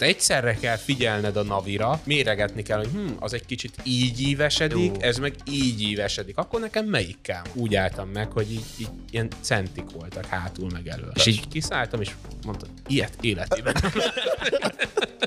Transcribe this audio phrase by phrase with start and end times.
[0.00, 4.92] Te egyszerre kell figyelned a navira, méregetni kell, hogy hm, az egy kicsit így ívesedik,
[4.92, 5.00] Jó.
[5.00, 6.36] ez meg így ívesedik.
[6.38, 7.42] Akkor nekem melyik kell?
[7.54, 11.12] Úgy álltam meg, hogy így, így ilyen centik voltak hátul meg elől.
[11.14, 12.10] És így kiszálltam, és
[12.44, 13.74] mondtam, ilyet életében.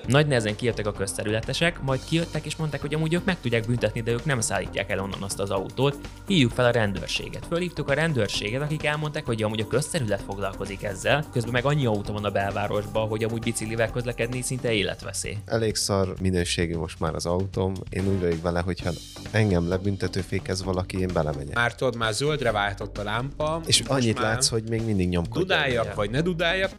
[0.07, 4.01] Nagy nehezen kijöttek a közterületesek, majd kijöttek és mondták, hogy amúgy ők meg tudják büntetni,
[4.01, 5.97] de ők nem szállítják el onnan azt az autót.
[6.27, 7.45] Hívjuk fel a rendőrséget.
[7.45, 12.13] Fölhívtuk a rendőrséget, akik elmondták, hogy amúgy a közterület foglalkozik ezzel, közben meg annyi autó
[12.13, 15.37] van a belvárosban, hogy amúgy biciklivel közlekedni szinte életveszély.
[15.45, 17.73] Elég szar minőségű most már az autóm.
[17.89, 18.91] Én úgy vagyok vele, hogyha
[19.31, 21.55] engem lebüntetőfékez valaki, én belemegyek.
[21.55, 23.61] Már tudod, már zöldre váltott a lámpa.
[23.65, 25.41] És most annyit már látsz, hogy még mindig nyomkodja.
[25.41, 26.71] Dudáljak, vagy ne dudáljak.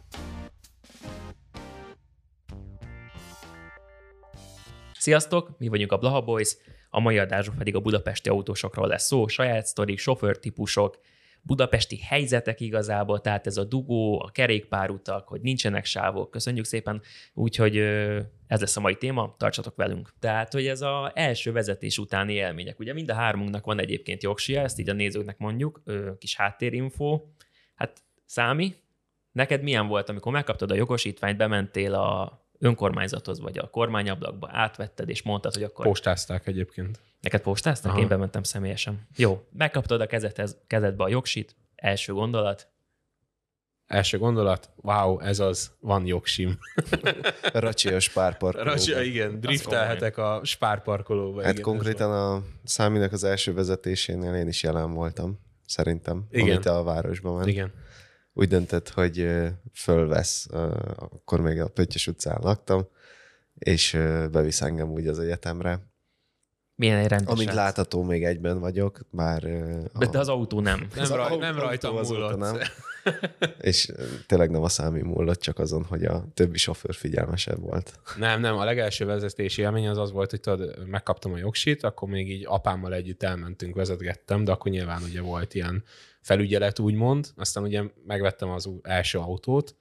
[4.99, 6.57] Sziasztok, mi vagyunk a Blaha Boys,
[6.89, 10.99] a mai adásban pedig a budapesti autósokról lesz szó, saját sztorik, sofőrtípusok,
[11.45, 17.01] budapesti helyzetek igazából, tehát ez a dugó, a kerékpárutak, hogy nincsenek sávok, köszönjük szépen,
[17.33, 17.77] úgyhogy
[18.47, 20.13] ez lesz a mai téma, tartsatok velünk.
[20.19, 22.79] Tehát, hogy ez az első vezetés utáni élmények.
[22.79, 25.83] Ugye mind a hármunknak van egyébként jogsia, ezt így a nézőknek mondjuk,
[26.17, 27.21] kis háttérinfo.
[27.75, 28.75] Hát Számi,
[29.31, 35.21] neked milyen volt, amikor megkaptad a jogosítványt, bementél a önkormányzathoz, vagy a kormányablakba, átvetted, és
[35.21, 35.85] mondtad, hogy akkor...
[35.85, 36.99] Postázták egyébként.
[37.25, 37.91] Neked postáztak?
[37.91, 38.01] Aha.
[38.01, 39.07] Én bementem személyesen.
[39.15, 42.69] Jó, megkaptad a kezedhez, kezedbe a jogsit, első gondolat,
[43.87, 46.57] Első gondolat, wow, ez az, van jogsim.
[47.53, 48.73] Racsias párparkolóban.
[48.73, 51.43] Racsia, igen, driftelhetek a spárparkolóba.
[51.43, 56.49] Hát igen, konkrétan a Száminak az első vezetésénél én is jelen voltam, szerintem, Igen.
[56.49, 57.45] amit a városban ment.
[57.45, 57.53] van.
[57.53, 57.73] Igen.
[58.33, 59.27] Úgy döntött, hogy
[59.73, 60.47] fölvesz,
[60.97, 62.87] akkor még a Pöttyös utcán laktam,
[63.53, 63.97] és
[64.31, 65.79] bevisz engem úgy az egyetemre.
[66.75, 67.55] Milyen egy rendes Amint srác.
[67.55, 69.43] látható, még egyben vagyok, bár...
[69.43, 70.87] ö, De, de az autó nem.
[70.95, 72.37] Nem, raj, autó- nem rajtam múlott.
[72.37, 72.57] nem.
[73.59, 73.91] És
[74.27, 77.99] tényleg nem a számi múlott, csak azon, hogy a többi sofőr figyelmesebb volt.
[78.17, 82.09] Nem, nem, a legelső vezetési élmény az az volt, hogy tudod, megkaptam a jogsit, akkor
[82.09, 85.83] még így apámmal együtt elmentünk, vezetgettem, de akkor nyilván ugye volt ilyen
[86.21, 87.27] felügyelet, úgymond.
[87.35, 89.75] Aztán ugye megvettem az ú- első autót,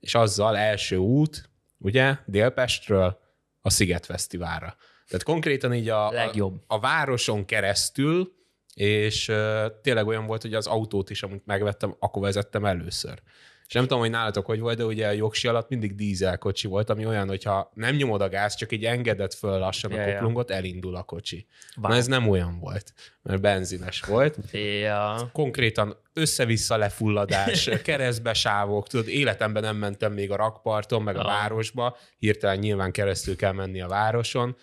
[0.00, 3.18] és azzal első út, ugye, Délpestről
[3.60, 4.76] a Sziget Fesztiválra.
[5.08, 6.62] Tehát konkrétan így a, a, Legjobb.
[6.66, 8.32] a városon keresztül,
[8.74, 13.22] és uh, tényleg olyan volt, hogy az autót is, amit megvettem, akkor vezettem először.
[13.68, 16.90] És nem tudom, hogy nálatok hogy volt, de ugye a jogsi alatt mindig dízelkocsi volt,
[16.90, 20.12] ami olyan, hogyha nem nyomod a gáz, csak így engedett föl lassan Ja, a ja.
[20.12, 21.46] kuplungot, elindul a kocsi.
[21.76, 21.90] Wow.
[21.90, 24.38] Na ez nem olyan volt, mert benzines volt.
[24.52, 25.30] Ja.
[25.32, 31.96] Konkrétan össze-vissza lefulladás, keresztbe sávok, tudod, életemben nem mentem még a rakparton, meg a városba,
[32.18, 34.56] hirtelen nyilván keresztül kell menni a városon.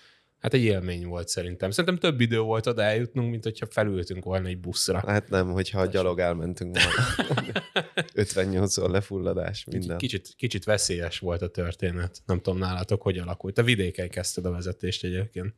[0.43, 1.69] Hát egy élmény volt szerintem.
[1.71, 5.03] Szerintem több idő volt oda eljutnunk, mint hogyha felültünk volna egy buszra.
[5.07, 7.63] Hát nem, hogyha a gyalog elmentünk volna.
[8.13, 9.97] 58-szor lefulladás, minden.
[9.97, 12.21] Kicsit, kicsit veszélyes volt a történet.
[12.25, 13.53] Nem tudom nálatok, hogy alakult.
[13.53, 15.53] Te vidéken kezdted a vezetést egyébként.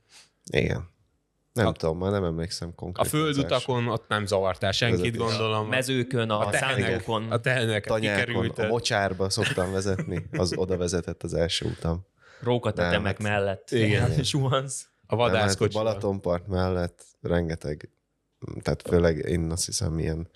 [0.51, 0.90] Igen.
[1.53, 3.19] Nem A- tudom, már nem emlékszem A konkrétan.
[3.19, 3.34] az első.
[3.34, 5.19] földutakon ott nem zavartál senkit, Vezetés.
[5.19, 5.68] gondolom.
[5.68, 6.50] Mezőkön, a, a a
[7.40, 12.06] tehenek, a Tanyákon, a mocsárba szoktam vezetni, az oda vezetett az első utam.
[12.41, 13.72] Rókat a Nem, hát- mellett.
[13.72, 14.23] Igen.
[14.23, 14.85] Suhansz.
[15.07, 15.84] A hát vadászkocsival.
[15.84, 17.90] Balatonpart mellett rengeteg,
[18.62, 20.28] tehát főleg én azt hiszem ilyen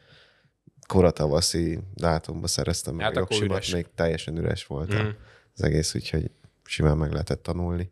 [0.87, 5.07] koratavaszi dátumban szereztem meg Hát a jogsimat, még teljesen üres volt Mm.
[5.55, 6.31] az egész, úgyhogy
[6.63, 7.91] simán meg lehetett tanulni.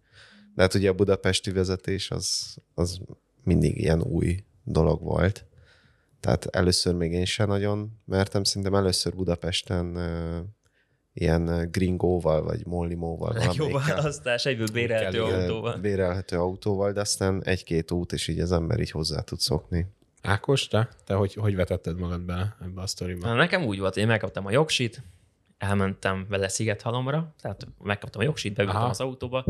[0.56, 3.00] De hát ugye a budapesti vezetés az, az
[3.44, 5.46] mindig ilyen új dolog volt.
[6.20, 9.98] Tehát először még én sem nagyon mertem, szerintem először Budapesten
[11.20, 15.78] ilyen gringóval, vagy mollimóval valamelyikkel választás, egyből bérelhető kell, autóval.
[15.78, 19.88] bérelhető autóval, de aztán egy-két út, és így az ember így hozzá tud szokni.
[20.22, 20.90] Ákos, te?
[21.06, 23.28] Te hogy, hogy vetetted magad be ebbe a sztoriba?
[23.28, 25.04] Na, nekem úgy volt, hogy én megkaptam a jogsit,
[25.58, 28.90] elmentem vele Szigethalomra, tehát megkaptam a jogsit, beültem Aha.
[28.90, 29.46] az autóba.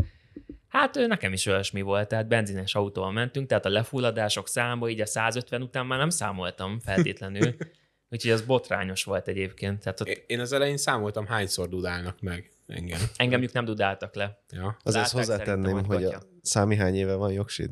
[0.68, 5.00] Hát ö, nekem is olyasmi volt, tehát benzines autóval mentünk, tehát a lefulladások száma így
[5.00, 7.54] a 150 után már nem számoltam feltétlenül,
[8.10, 9.82] úgyhogy az botrányos volt egyébként.
[9.82, 13.00] Tehát ott Én- az elején számoltam, hányszor dudálnak meg engem.
[13.16, 14.42] engem ők nem dudáltak le.
[14.50, 17.70] Ja, Azért Látták hozzátenném, hogy a számi hány éve van jogsid?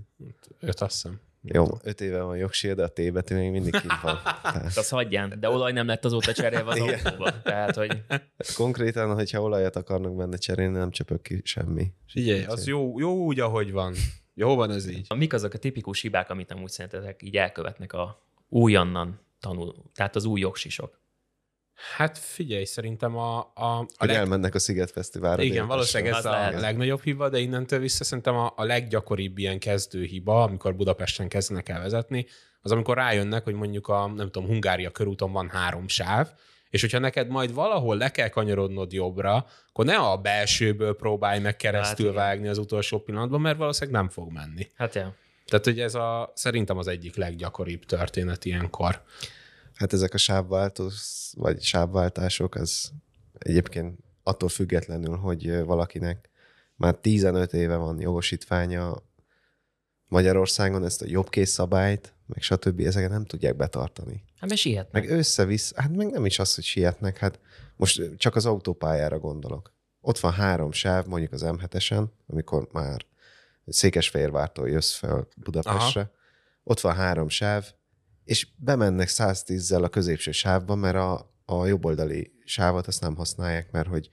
[0.60, 1.20] öt azt hiszem.
[1.42, 4.20] Jó, öt éve van jogsid, de a T betű még mindig kint van.
[4.24, 7.42] Tehát Tehát az hagyján, de olaj nem lett azóta cserélve az autóba.
[7.42, 8.02] Tehát, hogy
[8.54, 11.92] konkrétan, hogyha olajat akarnak benne cserélni, nem csöpök ki semmi.
[12.08, 13.94] Figyelj, az jó, jó úgy, ahogy van.
[14.34, 15.06] Jó van ez így.
[15.14, 20.24] mik azok a tipikus hibák, amit amúgy szerintetek így elkövetnek a újonnan tanul, tehát az
[20.24, 21.04] új jogsisok.
[21.96, 24.16] Hát figyelj, szerintem a, a, a Hogy leg...
[24.16, 25.42] elmennek a Szigetfesztiválra.
[25.42, 25.74] Igen, Délpestre.
[25.74, 26.60] valószínűleg ez a lehet.
[26.60, 31.68] legnagyobb hiba, de innentől vissza szerintem a, a leggyakoribb ilyen kezdő hiba, amikor Budapesten kezdenek
[31.68, 32.26] el vezetni,
[32.60, 36.32] az amikor rájönnek, hogy mondjuk a, nem tudom, Hungária körúton van három sáv,
[36.70, 41.56] és hogyha neked majd valahol le kell kanyarodnod jobbra, akkor ne a belsőből próbálj meg
[41.56, 42.26] keresztül Hát igen.
[42.26, 44.70] vágni az utolsó pillanatban, mert valószínűleg nem fog menni.
[44.74, 45.14] Hát ja.
[45.46, 49.02] Tehát, hogy ez a, szerintem az egyik leggyakoribb történet ilyenkor.
[49.74, 52.88] Hát ezek a sávváltós, vagy sávváltások, ez
[53.38, 56.30] egyébként attól függetlenül, hogy valakinek
[56.76, 59.02] már 15 éve van jogosítványa
[60.08, 62.80] Magyarországon, ezt a jobbkész szabályt, meg stb.
[62.80, 64.22] ezeket nem tudják betartani.
[64.38, 65.02] Hát mert sietnek.
[65.02, 67.40] Meg összevisz, hát meg nem is az, hogy sietnek, hát
[67.76, 69.72] most csak az autópályára gondolok.
[70.00, 73.06] Ott van három sáv, mondjuk az M7-esen, amikor már
[73.66, 76.10] Székesfehérvártól jössz fel Budapestre, Aha.
[76.62, 77.72] ott van három sáv,
[78.24, 83.88] és bemennek 110-zel a középső sávba, mert a, a jobboldali sávot azt nem használják, mert
[83.88, 84.10] hogy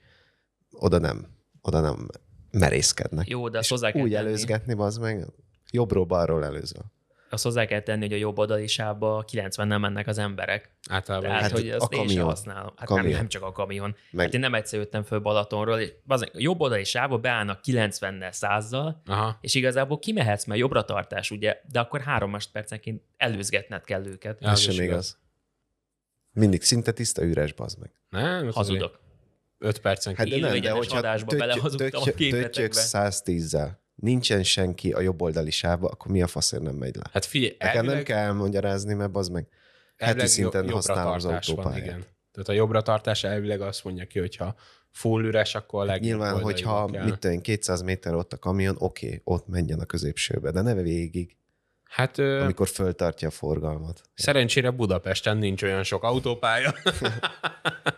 [0.70, 1.26] oda nem,
[1.60, 2.08] oda nem
[2.50, 3.28] merészkednek.
[3.28, 4.26] Jó, de azt hozzá kell úgy tenni.
[4.26, 5.26] előzgetni, az meg
[5.70, 6.92] jobbról balról előzve.
[7.34, 10.76] Azt hozzá kell tenni, hogy a jobb oldali sávba 90 nem mennek az emberek.
[10.90, 11.28] Általában.
[11.28, 12.72] Tehát, Hát hogy a azt én sem használom.
[12.76, 13.16] Hát nem, Kamion.
[13.16, 13.96] nem csak a kamion.
[14.10, 14.24] Meg-.
[14.24, 18.94] Hát én nem egyszer jöttem föl Balatonról, és a jobb oldali sávba beállnak 90-nel, 100-zal,
[19.06, 19.38] Aha.
[19.40, 24.42] és igazából kimehetsz, mert jobbra tartás, ugye, de akkor három másodpercenként előzgetned kell őket.
[24.42, 24.84] Ez az sem igaz.
[24.84, 25.18] igaz.
[26.32, 27.90] Mindig szinte tiszta üres, bazd meg.
[28.08, 29.02] Nem, Hazudok.
[29.58, 32.80] Öt percen Hát de nem, de hogyha adásba belehazudtam a képetekbe.
[32.84, 37.02] 110-zel, nincsen senki a jobboldali sávba, akkor mi a faszért nem megy le?
[37.12, 39.46] Hát figyelj, Nekem nem elvileg, kell elmagyarázni, mert az meg
[39.96, 41.86] heti szinten használom az tartás van, autópályát.
[41.86, 42.04] igen.
[42.32, 44.54] Tehát a jobbra tartás elvileg azt mondja ki, hogyha
[44.90, 47.04] full üres, akkor a legjobb Nyilván, hogyha kell.
[47.04, 50.60] mit tudom, én, 200 méter ott a kamion, oké, okay, ott menjen a középsőbe, de
[50.60, 51.36] ne végig,
[51.94, 54.00] Hát amikor föltartja a forgalmat.
[54.14, 56.74] szerencsére Budapesten nincs olyan sok autópálya.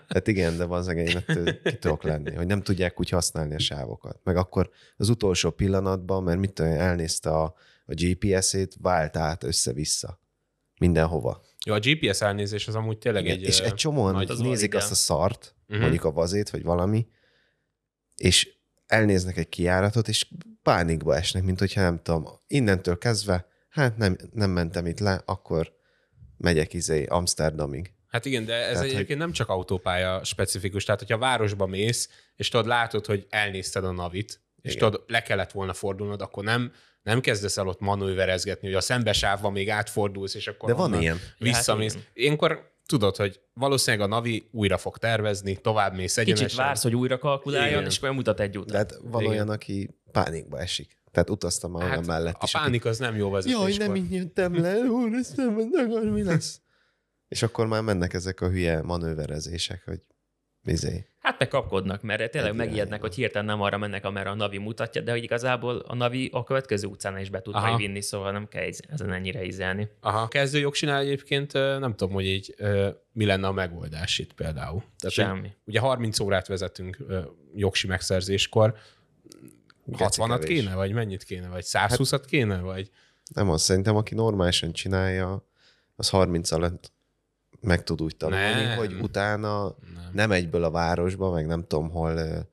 [0.08, 1.24] Hát igen, de az én
[1.64, 4.20] ki tudok lenni, hogy nem tudják úgy használni a sávokat.
[4.24, 7.54] Meg akkor az utolsó pillanatban, mert mit tudom, elnézte a,
[7.86, 10.20] a GPS-ét, vált át össze-vissza.
[10.78, 11.42] Mindenhova.
[11.66, 13.42] Jó, a GPS elnézés az amúgy tényleg Igen, egy...
[13.42, 15.80] és egy csomóan nagy- az nézik azt a szart, uh-huh.
[15.80, 17.06] mondjuk a vazét, vagy valami,
[18.16, 18.48] és
[18.86, 20.28] elnéznek egy kijáratot, és
[20.62, 25.72] pánikba esnek, mint hogyha nem tudom, innentől kezdve, hát nem, nem mentem itt le, akkor
[26.36, 27.94] megyek izé Amsterdamig.
[28.08, 30.84] Hát igen, de ez Tehát, egyébként nem csak autópálya specifikus.
[30.84, 34.90] Tehát, hogyha városba mész, és tudod, látod, hogy elnézted a navit, és Igen.
[34.90, 39.52] tudod, le kellett volna fordulnod, akkor nem, nem kezdesz el ott manőverezgetni, hogy a szembesávban
[39.52, 41.20] még átfordulsz, és akkor De van ilyen.
[41.38, 41.94] Visszamész.
[41.94, 46.46] Hát Ilyenkor tudod, hogy valószínűleg a Navi újra fog tervezni, tovább mész egyenesen.
[46.46, 47.90] Kicsit vársz, hogy újra kalkuláljon, Igen.
[47.90, 48.76] és akkor mutat egy De utat.
[48.76, 49.32] hát van Igen.
[49.32, 50.98] olyan, aki pánikba esik.
[51.16, 52.52] Tehát utaztam olyan hát mellett a is.
[52.52, 53.68] pánik az nem jó aki, vezetéskor.
[53.68, 56.60] Jaj, nem így jöttem le, úristen, akar, mi lesz?
[57.28, 60.00] És akkor már mennek ezek a hülye manőverezések, hogy
[60.64, 61.06] izé.
[61.18, 64.58] Hát meg kapkodnak, mert tényleg Egy megijednek, hogy hirtelen nem arra mennek, amerre a Navi
[64.58, 67.76] mutatja, de hogy igazából a Navi a következő utcán is be tud Aha.
[67.76, 69.88] vinni, szóval nem kell ezen ennyire ízelni.
[70.00, 72.54] Aha, kezdő jogsinál egyébként nem tudom, hogy így
[73.12, 74.82] mi lenne a megoldás itt például.
[74.98, 75.52] Tehát, Semmi.
[75.64, 76.96] Ugye 30 órát vezetünk
[77.54, 78.74] jogsi megszerzéskor,
[79.92, 80.60] 60-at kevés.
[80.60, 82.90] kéne, vagy mennyit kéne, vagy 120-at kéne, vagy...
[83.34, 85.46] Nem az, szerintem aki normálisan csinálja,
[85.96, 86.92] az 30 alatt
[87.60, 88.76] meg tud úgy tanulni, Nem.
[88.78, 90.10] hogy utána Nem.
[90.12, 92.46] nem egyből a városba, meg nem tudom hol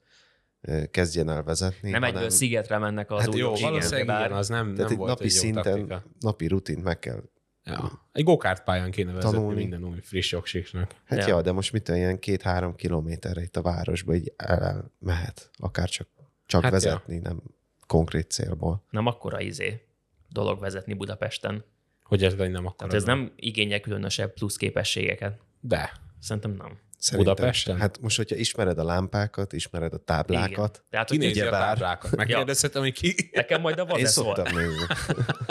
[0.91, 1.89] kezdjen el vezetni.
[1.89, 4.97] Nem egyből szigetre mennek az Hát Jó, valószínűleg bár- igen, az nem, Tehát nem egy
[4.97, 6.03] volt napi egy szinten, taktika.
[6.19, 7.23] napi rutint meg kell.
[7.63, 8.07] Ja.
[8.11, 9.59] Egy gokárt pályán kéne vezetni Tanulni.
[9.59, 10.91] minden új friss jogsiknak.
[11.05, 11.27] Hát Ja.
[11.27, 15.89] ja, de most mit ilyen két-három kilométerre itt a városba így el, el mehet, akár
[15.89, 16.07] csak,
[16.53, 16.89] csak Hát hát ja.
[16.89, 17.41] vezetni, nem
[17.87, 18.83] konkrét célból.
[18.89, 19.85] nem akkora izé
[20.29, 21.63] dolog vezetni Budapesten.
[22.03, 22.77] Hogy ez vagy nem akkor.
[22.77, 25.39] Tehát ez nem igényel különösebb plusz képességeket.
[25.59, 25.91] De.
[26.19, 26.77] Szerintem nem.
[26.97, 27.77] Szerintem Budapesten?
[27.77, 30.87] Hát most, hogyha ismered a lámpákat, ismered a táblákat, Igen.
[30.89, 32.15] Tehát, hogy Kinézi a táblákat.
[32.15, 33.29] Megkérdezhetem, hogy ki...
[33.31, 34.85] Nekem majd a én szoktam nézni.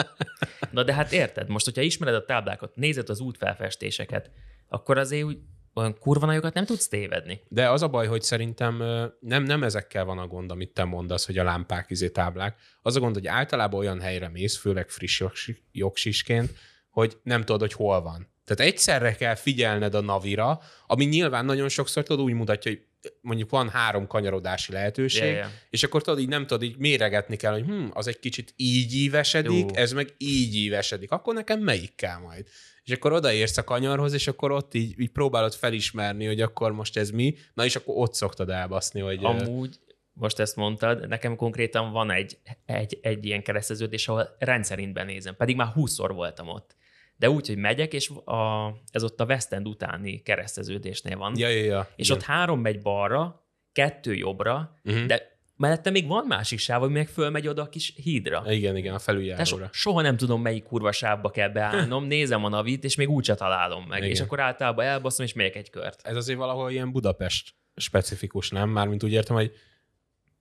[0.70, 4.30] Na de hát érted, most, hogyha ismered a táblákat, nézed az útfelfestéseket,
[4.68, 5.38] akkor azért úgy
[5.74, 7.40] olyan kurva nagyokat nem tudsz tévedni.
[7.48, 8.76] De az a baj, hogy szerintem
[9.20, 12.58] nem, nem ezekkel van a gond, amit te mondasz, hogy a lámpák, izé táblák.
[12.82, 16.50] Az a gond, hogy általában olyan helyre mész, főleg friss jogsi- jogsisként,
[16.90, 18.30] hogy nem tudod, hogy hol van.
[18.44, 22.82] Tehát egyszerre kell figyelned a navira, ami nyilván nagyon sokszor tudod úgy mutatja, hogy
[23.20, 25.50] mondjuk van három kanyarodási lehetőség, Ja, ja.
[25.70, 28.94] és akkor tudod, így nem tudod, így méregetni kell, hogy hm, az egy kicsit így
[28.94, 29.74] ívesedik, Jó.
[29.74, 32.46] ez meg így ívesedik, akkor nekem melyik kell majd?
[32.84, 36.96] És akkor odaérsz a kanyarhoz, és akkor ott így, így próbálod felismerni, hogy akkor most
[36.96, 39.24] ez mi, na és akkor ott szoktad elbaszni, hogy...
[39.24, 39.78] Amúgy,
[40.12, 45.56] most ezt mondtad, nekem konkrétan van egy, egy, egy ilyen kereszteződés, ahol rendszerintben nézem, pedig
[45.56, 46.76] már 20-szor voltam ott.
[47.16, 51.32] De úgy, hogy megyek, és a, ez ott a West End utáni kereszteződésnél van.
[51.36, 51.88] Ja, ja, ja.
[51.96, 52.18] és igen.
[52.18, 55.06] ott három megy balra, kettő jobbra, Mhm.
[55.06, 58.42] de mellette még van másik sáv, ami meg fölmegy oda a kis hídra.
[58.52, 59.44] Igen, igen, a Tehát felüljáróra.
[59.44, 63.34] so- soha nem tudom, melyik kurva sávba kell beállnom, nézem a navit, és még úgyse
[63.34, 63.98] találom meg.
[63.98, 64.10] Igen.
[64.10, 66.00] És akkor általában elbaszom, és még egy kört.
[66.06, 68.68] Ez azért valahol ilyen Budapest specifikus, nem?
[68.70, 69.52] Mármint úgy értem, hogy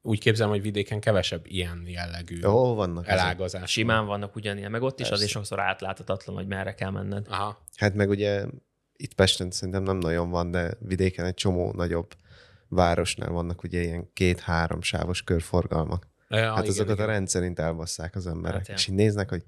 [0.01, 3.19] úgy képzelem, hogy vidéken kevesebb ilyen jellegű Ó, vannak ezek.
[3.19, 3.71] elágazás.
[3.71, 5.13] Simán vannak ugyanilyen, meg ott is Persze.
[5.13, 7.25] azért sokszor átláthatatlan, hogy merre kell menned.
[7.29, 7.65] Aha.
[7.75, 8.45] Hát meg ugye
[8.95, 12.13] itt Pesten szerintem nem nagyon van, de vidéken egy csomó nagyobb
[12.71, 16.07] városnál vannak ugye ilyen két-három sávos körforgalmak.
[16.29, 17.09] Ja, hát igen, azokat igen.
[17.09, 18.57] a rendszerint elbasszák az emberek.
[18.57, 18.73] Hát, ja.
[18.73, 19.43] és így néznek, hogy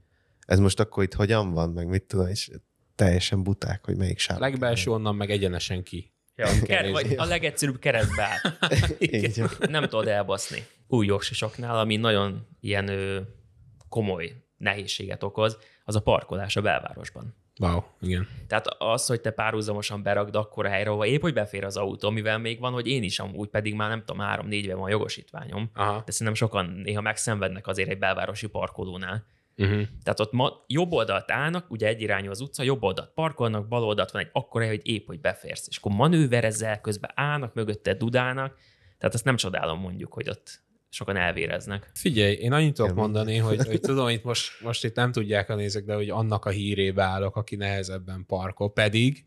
[0.46, 2.52] ez most akkor itt hogyan van, meg mit tudom, és
[2.96, 4.40] teljesen buták, hogy melyik sáv.
[4.40, 6.12] Legbelső onnan meg egyenesen ki.
[6.36, 8.54] Ja, ker- vagy a legegyszerűbb keresztbe áll.
[9.70, 10.66] Nem tudod elbaszni.
[10.88, 13.22] Új jogsisoknál, ami nagyon ilyen ö,
[13.90, 17.36] komoly nehézséget okoz, az a parkolás a belvárosban.
[17.60, 18.28] Wow, igen.
[18.48, 22.10] Tehát az, hogy te párhuzamosan beragd akkor a helyre, ahova épp, hogy befér az autó,
[22.10, 25.70] mivel még van, hogy én is amúgy pedig már nem tudom, három-négy éve van jogosítványom,
[25.74, 26.02] Aha.
[26.06, 29.26] de szerintem sokan néha megszenvednek azért egy belvárosi parkolónál.
[29.58, 29.82] Uh-huh.
[30.04, 33.84] Tehát ott ma, jobb oldalt állnak, ugye egy irányú az utca, jobb oldalt parkolnak, bal
[33.84, 35.68] oldalt van egy akkora hogy épp, hogy beférsz.
[35.68, 38.58] És akkor manőverezel, közben állnak, mögötte dudálnak.
[38.98, 40.62] Tehát ezt nem csodálom mondjuk, hogy ott
[40.94, 41.90] sokan elvéreznek.
[41.94, 45.56] Figyelj, én annyit tudok mondani, hogy, hogy tudom, itt most, most itt nem tudják a
[45.56, 49.26] nézők, de hogy annak a hírébe állok, aki nehezebben parkol, pedig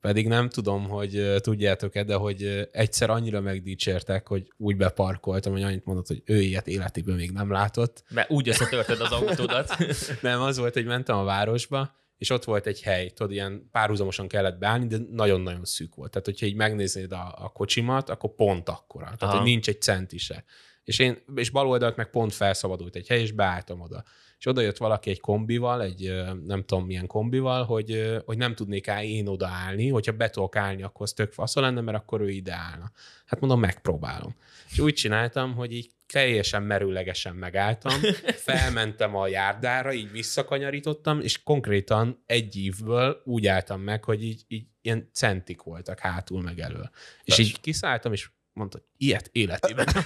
[0.00, 5.84] pedig nem tudom, hogy tudjátok-e, de hogy egyszer annyira megdicsértek, hogy úgy beparkoltam, hogy annyit
[5.84, 8.04] mondott, hogy ő ilyet életében még nem látott.
[8.10, 9.76] Mert úgy összetörted az autódat.
[10.22, 14.28] Nem, az volt, hogy mentem a városba, és ott volt egy hely, tudod, ilyen párhuzamosan
[14.28, 16.10] kellett beállni, de nagyon-nagyon szűk volt.
[16.10, 19.04] Tehát, hogyha így megnéznéd a, a kocsimat, akkor pont akkora.
[19.04, 19.36] Tehát, Aha.
[19.36, 20.44] hogy nincs egy centi se.
[20.86, 24.04] És, én, és bal oldalt meg pont felszabadult egy hely, és beálltam oda.
[24.38, 28.86] És oda jött valaki egy kombival, egy nem tudom milyen kombival, hogy, hogy nem tudnék
[28.86, 32.28] el én odaállni, hogyha be tudok állni, akkor az tök fasz lenne, mert akkor ő
[32.28, 32.90] ide állna.
[33.26, 34.36] Hát mondom, megpróbálom.
[34.70, 38.00] És úgy csináltam, hogy így teljesen merőlegesen megálltam,
[38.46, 44.66] felmentem a járdára, így visszakanyarítottam, és konkrétan egy ívből úgy álltam meg, hogy így, így
[44.82, 46.90] ilyen centik voltak hátul meg elől.
[47.24, 50.04] És így kiszálltam, és mondta, hogy ilyet életében nem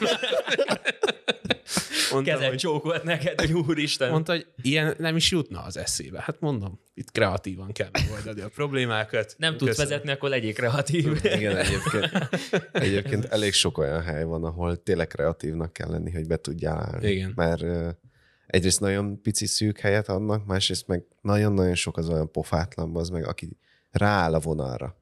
[2.49, 4.11] hogy, csókolt neked, hogy úristen.
[4.11, 6.21] mondta, hogy ilyen nem is jutna az eszébe.
[6.21, 9.35] Hát mondom, itt kreatívan kell megoldani a problémákat.
[9.39, 9.91] nem tudsz Köszönöm.
[9.91, 11.21] vezetni, akkor legyél kreatív.
[11.23, 12.29] Igen, egyébként,
[12.73, 17.11] egyébként elég sok olyan hely van, ahol tényleg kreatívnak kell lenni, hogy be tudjál állni.
[17.11, 17.33] Igen.
[17.35, 17.65] Mert
[18.47, 23.27] egyrészt nagyon pici szűk helyet adnak, másrészt meg nagyon-nagyon sok az olyan pofátlan az meg,
[23.27, 23.57] aki
[23.91, 25.00] rááll a vonalra.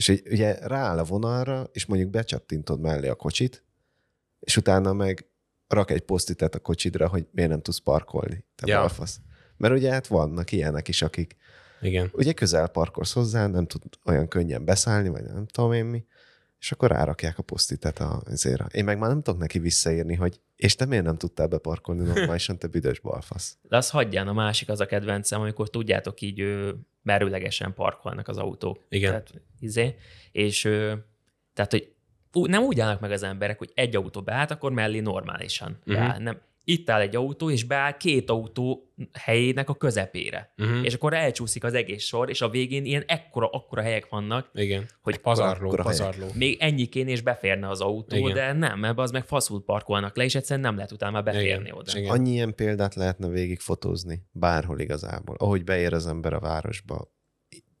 [0.00, 3.64] És hogy ugye rááll a vonalra, és mondjuk becsattintod mellé a kocsit,
[4.40, 5.28] és utána meg
[5.68, 8.78] rak egy posztitet a kocsidra, hogy miért nem tudsz parkolni, te ja.
[8.78, 9.20] balfasz.
[9.56, 11.36] Mert ugye hát vannak ilyenek is, akik
[11.80, 12.10] Igen.
[12.12, 16.04] ugye közel parkolsz hozzá, nem tud olyan könnyen beszállni, vagy nem tudom én mi,
[16.58, 18.74] és akkor rárakják a posztitet a, azért.
[18.74, 22.58] Én meg már nem tudok neki visszaírni, hogy és te miért nem tudtál beparkolni normálisan,
[22.58, 23.58] te büdös balfasz.
[23.62, 28.36] De az hagyján a másik az a kedvencem, amikor tudjátok így ő, merőlegesen parkolnak az
[28.38, 28.84] autók.
[28.88, 29.10] Igen.
[29.10, 29.96] Tehát, izé,
[30.32, 30.94] és ö,
[31.54, 31.92] tehát, hogy
[32.32, 35.94] nem úgy állnak meg az emberek, hogy egy autó beállt, akkor mellé normálisan Mhm.
[35.94, 36.18] beáll.
[36.18, 36.40] Nem.
[36.70, 40.54] Itt áll egy autó, és beáll két autó helyének a közepére.
[40.58, 40.84] Uh-huh.
[40.84, 44.86] És akkor elcsúszik az egész sor, és a végén ilyen ekkora, akkora helyek vannak, Igen.
[45.02, 45.98] hogy Pazarló, akkora helyek.
[45.98, 46.26] pazarló.
[46.34, 48.34] még ennyikén és beférne az autó, Igen.
[48.34, 51.76] De nem, mert az meg faszul parkolnak le, és egyszerűen nem lehet utána beférni Igen.
[51.76, 51.98] oda.
[51.98, 52.10] Igen.
[52.10, 55.36] Annyi ilyen példát lehetne végig fotózni, bárhol igazából.
[55.38, 57.12] Ahogy beér az ember a városba,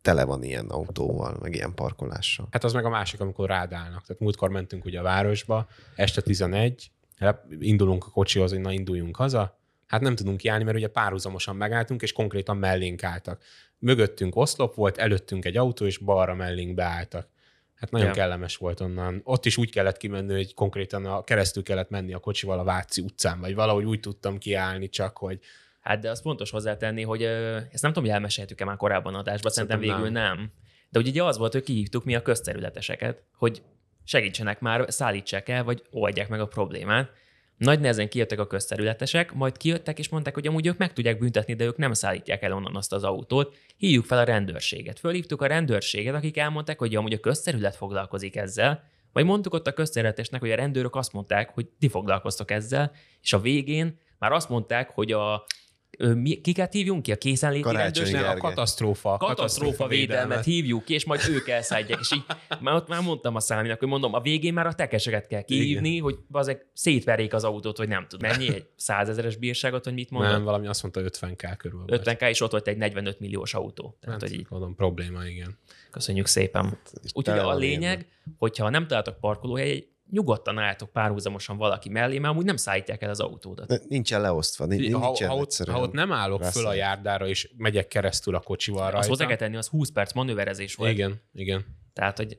[0.02, 2.48] tele van ilyen autóval, meg ilyen parkolással.
[2.50, 4.06] Hát az meg a másik, amikor rádálnak.
[4.06, 6.99] Tehát múltkor mentünk ugye a városba, este 11, hát
[7.60, 12.02] indulunk a kocsihoz, hogy na induljunk haza, hát nem tudunk járni, mert ugye párhuzamosan megálltunk,
[12.02, 13.42] és konkrétan mellénk álltak.
[13.78, 17.28] Mögöttünk oszlop volt, előttünk egy autó, és balra mellénk beálltak.
[17.74, 18.12] Hát nagyon Ja.
[18.12, 19.20] kellemes volt onnan.
[19.24, 23.00] Ott is úgy kellett kimenni, hogy konkrétan a, keresztül kellett menni a kocsival a Váci
[23.00, 25.38] utcán, vagy valahogy úgy tudtam kiállni csak, hogy
[25.80, 29.52] Hát de az fontos hozzátenni, hogy ö, ezt nem tudom, hogy elmeséltük-e már korábban adásban,
[29.52, 30.52] szerintem Szerintem végül nem.
[30.88, 33.62] De ugye az volt, hogy kihívtuk mi a közterületeseket, hogy
[34.10, 37.10] segítsenek már, szállítsák el, vagy oldják meg a problémát.
[37.56, 41.54] Nagy nehezen kijöttek a közterületesek, majd kijöttek és mondták, hogy amúgy ők meg tudják büntetni,
[41.54, 43.56] de ők nem szállítják el onnan azt az autót.
[43.76, 44.98] Hívjuk fel a rendőrséget.
[44.98, 49.72] Fölhívtuk a rendőrséget, akik elmondták, hogy amúgy a közterület foglalkozik ezzel, majd mondtuk ott a
[49.72, 54.48] közterületesnek, hogy a rendőrök azt mondták, hogy ti foglalkoztok ezzel, és a végén már azt
[54.48, 55.46] mondták, hogy a
[55.98, 57.12] mi, kiket hívjunk ki?
[57.12, 57.68] A készenléti
[58.10, 62.00] nem, a katasztrófa, katasztrófa védelmet hívjuk ki, és majd ők elszállják.
[62.00, 62.22] És így
[62.60, 65.98] már ott már mondtam a száminak, hogy mondom, a végén már a tekeseket kell kihívni,
[65.98, 70.30] hogy azek szétverjék az autót, hogy nem tud mennyi, egy százezeres bírságot, hogy mit mondod.
[70.30, 71.84] Nem, valami azt mondta 50k körül.
[71.86, 72.02] volt.
[72.04, 73.96] 50k, és ott volt egy 45 milliós autó.
[74.00, 75.58] Tehát, Hát, hogy így mondom, probléma, igen.
[75.90, 76.78] köszönjük szépen.
[77.02, 78.06] És Úgyhogy a lényeg,
[78.38, 83.20] hogyha nem találtok parkolóhely, nyugodtan álltok párhuzamosan valaki mellé, mert amúgy nem szállítják el az
[83.20, 83.82] autódat.
[83.88, 87.50] Nincsen leosztva, nincs, Ha, nincsen ha, ott, ha ott nem állok föl a járdára, és
[87.56, 89.08] megyek keresztül a kocsival Azt rajta.
[89.08, 90.90] hozzá kell tenni, az 20 perc manőverezés volt.
[90.92, 91.64] Igen, igen.
[91.92, 92.38] Tehát, hogy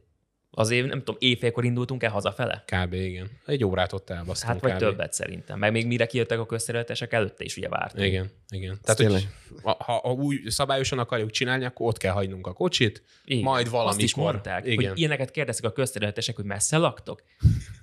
[0.53, 2.63] azért nem tudom, éjfélkor indultunk el hazafele?
[2.65, 2.93] Kb.
[2.93, 3.29] igen.
[3.45, 4.77] Egy órát ott elbasztunk Hát vagy kb.
[4.77, 5.59] többet szerintem.
[5.59, 8.05] Meg még mire kijöttek a közterületesek, előtte is ugye vártunk.
[8.07, 8.79] Igen, igen.
[8.83, 9.27] Tehát, hogy
[9.63, 13.43] ha, ha úgy szabályosan akarjuk csinálni, akkor ott kell hagynunk a kocsit, Igen.
[13.43, 14.03] majd Azt valamikor.
[14.03, 14.89] is mondták, Igen.
[14.89, 17.23] hogy ilyeneket kérdeztek a közterületesek, hogy messze laktok.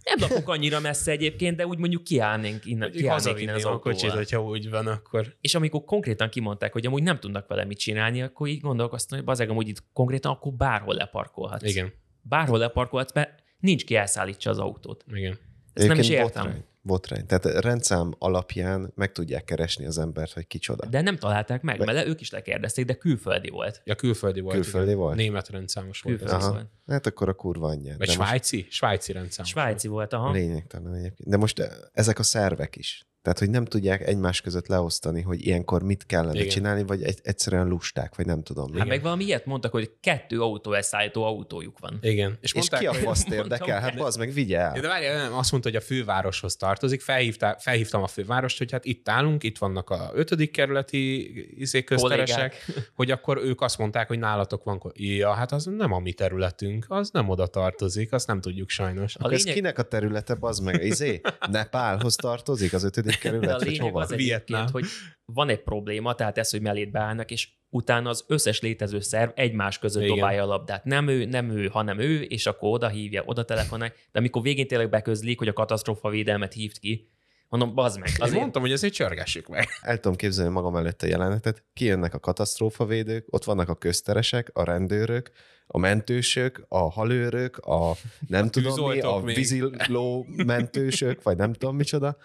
[0.04, 3.78] Nem lakunk annyira messze egyébként, de úgy mondjuk kiállnénk innen, Mondjuk kiállnék innen az a
[3.78, 4.16] kocsit, autóval.
[4.16, 8.22] hogyha úgy van, akkor És amikor konkrétan kimondták, hogy amúgy nem tudnak vele mit csinálni,
[8.22, 11.62] akkor így gondolkoztam, hogy bazeg, amúgy itt konkrétan akkor bárhol leparkolhatsz.
[11.70, 15.04] igen, Bárhol leparkolhatsz, mert nincs ki elszállítsa az autót.
[15.12, 15.38] igen.
[15.72, 16.44] Ezt nem is Egyébként értem.
[16.44, 17.26] Botrány, botrány.
[17.26, 20.86] Tehát rendszám alapján meg tudják keresni az embert, hogy kicsoda.
[20.86, 23.80] De nem találták meg, mert ők is lekérdezték, de külföldi volt.
[23.84, 24.54] Ja, külföldi volt.
[24.54, 24.98] Külföldi igen.
[24.98, 25.16] volt?
[25.16, 26.18] Német rendszámos volt.
[26.18, 26.44] Külföldi.
[26.44, 26.52] Aha.
[26.52, 26.66] volt.
[26.86, 27.98] Hát akkor a kurva anyját.
[27.98, 28.66] Vagy De most svájci?
[28.70, 29.50] Svájci rendszámos.
[29.50, 30.32] Svájci volt, aha.
[30.32, 31.28] Lényegtelen egyébként.
[31.28, 33.07] De most eh, ezek a szervek is.
[33.28, 36.42] Tehát, hogy nem tudják egymás között leosztani, hogy ilyenkor mit kellene Igen.
[36.42, 36.54] Igen.
[36.54, 38.74] csinálni, vagy egy, egyszerűen lusták, vagy nem tudom.
[38.74, 41.98] Hát meg valami ilyet mondtak, hogy kettő autó elszállító autójuk van.
[42.00, 42.30] Igen.
[42.40, 43.80] És, És mondták, ki a faszt érdekel?
[43.80, 44.80] Hát de- az meg vigye el.
[44.80, 47.00] De várjál, nem, azt mondta, hogy a fővároshoz tartozik.
[47.00, 52.64] Felhívtá, felhívtam a fővárost, hogy hát itt állunk, itt vannak a ötödik kerületi izé, közteresek,
[52.96, 54.82] hogy akkor ők azt mondták, hogy nálatok van.
[54.94, 59.16] Ja, hát az nem a mi területünk, az nem oda tartozik, azt nem tudjuk sajnos.
[59.16, 60.84] A Akkor ez lényeg- kinek a területe, az meg?
[60.84, 61.20] Izé?
[61.50, 64.00] Nepálhoz tartozik az ötödik kerület, a lényeg hova?
[64.00, 64.60] az Vietnám.
[64.60, 64.84] egyébként, hogy
[65.24, 69.78] van egy probléma, tehát ez, hogy mellét beállnak, és utána az összes létező szerv egymás
[69.78, 70.14] között Igen.
[70.14, 70.84] dobálja a labdát.
[70.84, 73.92] Nem ő, nem ő, hanem ő, és akkor oda hívja, oda telefonál.
[74.12, 77.08] De amikor végén tényleg beközlik, hogy a katasztrófa védelmet hívt ki,
[77.48, 78.08] mondom, bazd meg.
[78.08, 79.68] Azért Azért mondtam, hogy ezért csörgessük meg.
[79.80, 81.64] El tudom képzelni magam előtt a jelenetet.
[81.72, 85.30] Kijönnek a katasztrófavédők, ott vannak a közteresek, a rendőrök,
[85.66, 87.92] a mentősök, a halőrök, a
[88.28, 92.16] nem A tudom mi, a víziló mentősök, vagy nem tudom micsoda,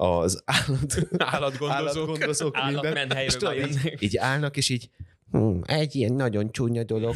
[0.00, 1.70] az állat, Állatgondozók.
[1.70, 3.10] állatgondozók, minden.
[3.10, 4.90] És tudod, így, így állnak, és így
[5.30, 7.14] hm, egy ilyen nagyon csúnya dolog.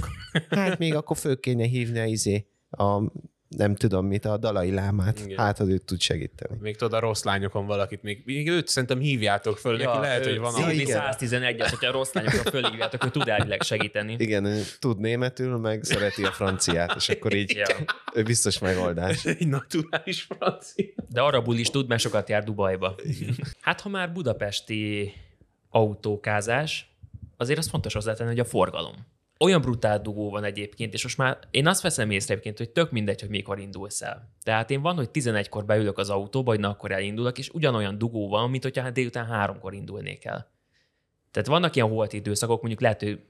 [0.51, 3.03] Hát még akkor föl kéne hívni a izé, a
[3.49, 5.21] nem tudom mit, a dalai lámát.
[5.25, 5.39] Igen.
[5.39, 6.59] Hát az őt tud segíteni.
[6.61, 10.39] Még tudod, a rossz lányokon valakit, még, még őt szerintem hívjátok föl, neki lehet, hogy
[10.39, 10.67] van a...
[10.67, 10.71] a...
[10.71, 11.03] igen.
[11.19, 14.17] 111-et, hogyha rossz lányokra fölhívjátok, hogy tud elvileg segíteni.
[14.19, 17.67] Igen, ő tud németül, meg szereti a franciát, és akkor így Ja.
[18.15, 19.25] ő biztos megoldás.
[19.39, 20.85] Egy naturális francia.
[21.09, 22.95] De arabul is tud, mert sokat jár Dubajba.
[23.61, 25.13] Hát ha már budapesti
[25.71, 26.89] autókázás,
[27.37, 28.95] azért az fontos hozzátenni, hogy a forgalom.
[29.39, 32.91] Olyan brutál dugó van egyébként, és most már én azt veszem észre egyébként, hogy tök
[32.91, 34.35] mindegy, hogy mikor indulsz el.
[34.43, 38.29] Tehát én van, hogy 11-kor beülök az autóba, vagy na akkor elindulok, és ugyanolyan dugó
[38.29, 40.53] van, mint hogyha hát délután háromkor indulnék el.
[41.31, 43.21] Tehát vannak ilyen holt időszakok, mondjuk lehet, hogy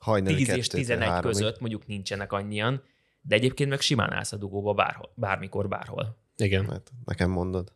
[0.00, 1.36] Hajnali 10 és kettőtől 11 háromig.
[1.36, 2.82] között mondjuk nincsenek annyian,
[3.20, 6.18] de egyébként meg simán állsz a dugóba bárhol, bármikor, bárhol.
[6.36, 6.70] Igen.
[6.70, 7.72] Hát, nekem mondod.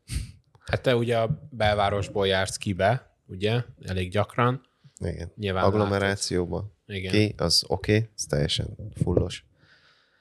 [0.59, 4.61] Hát te ugye a belvárosból jársz kibe, ugye, elég gyakran.
[4.99, 5.33] Igen.
[5.37, 6.76] Nyilván Agglomerációban.
[6.87, 7.13] Igen.
[7.13, 8.67] Ki, az oké, okay, ez teljesen
[9.03, 9.45] fullos.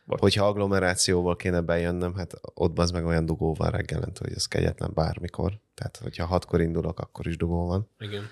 [0.06, 0.20] Bocs.
[0.20, 4.92] Hogyha agglomerációval kéne bejönnöm, hát ott az meg olyan dugó van reggelente, hogy ez kegyetlen
[4.94, 5.60] bármikor.
[5.74, 7.90] Tehát, hogyha hatkor indulok, akkor is dugó van.
[8.00, 8.24] Igen.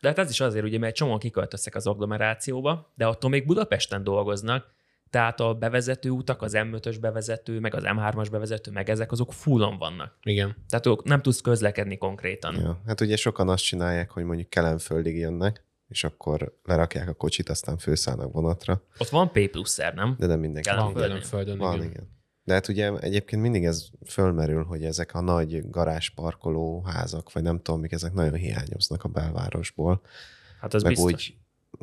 [0.00, 4.04] De hát ez is azért, ugye, mert csomóan kiköltöztek az agglomerációba, de attól még Budapesten
[4.04, 4.70] dolgoznak,
[5.10, 9.78] tehát a bevezető utak, az M5-ös bevezető, meg az M3-as bevezető, meg ezek azok fullon
[9.78, 10.16] vannak.
[10.22, 10.56] Igen.
[10.68, 12.54] Tehát ők nem tudsz közlekedni konkrétan.
[12.54, 12.80] Ja.
[12.86, 17.78] Hát ugye sokan azt csinálják, hogy mondjuk Kelenföldig jönnek, és akkor lerakják a kocsit, aztán
[17.78, 20.16] főszállnak vonatra, Ott van P pluszer, nem?
[20.18, 20.68] de nem mindenki.
[20.68, 21.02] Van Földön.
[21.02, 21.90] Kelenföldön, Van, igen.
[21.90, 22.20] igen.
[22.44, 27.60] De hát ugye egyébként mindig ez fölmerül, hogy ezek a nagy garázsparkoló házak, vagy nem
[27.62, 30.00] tudom, mik ezek nagyon hiányoznak a belvárosból.
[30.60, 31.12] Hát az meg biztos.
[31.12, 31.36] úgy,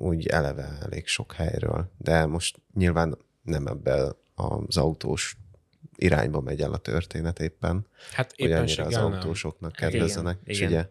[0.06, 1.92] úgy eleve elég sok helyről.
[1.98, 5.38] De most nyilván nem ebben az autós
[5.96, 10.38] irányba megy el a történet éppen, Hát hogy annyira az autósoknak Igen, kedvezzenek.
[10.44, 10.72] És igen.
[10.72, 10.90] ugye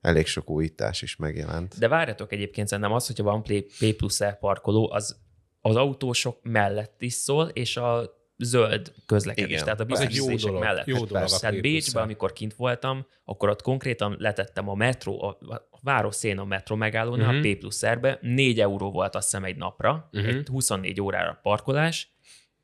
[0.00, 1.78] elég sok újítás is megjelent.
[1.78, 5.26] De várjatok egyébként szerintem az, hogyha van P P pluszer parkoló, az
[5.60, 10.60] az autósok mellett is szól, és a zöld közlekedés, Igen, tehát a jó dolog.
[10.62, 10.86] mellett.
[10.86, 15.38] Jó dolog a Tehát Bécsben, amikor kint voltam, akkor ott konkrétan letettem a metró, a
[15.70, 17.36] a város szén a metró megállónál, Mhm.
[17.36, 17.50] uh-huh.
[17.52, 20.22] a P pluszerbe, 4 euró volt azt hiszem egy napra, Mhm.
[20.24, 20.38] uh-huh.
[20.38, 22.10] egy 24 órára parkolás,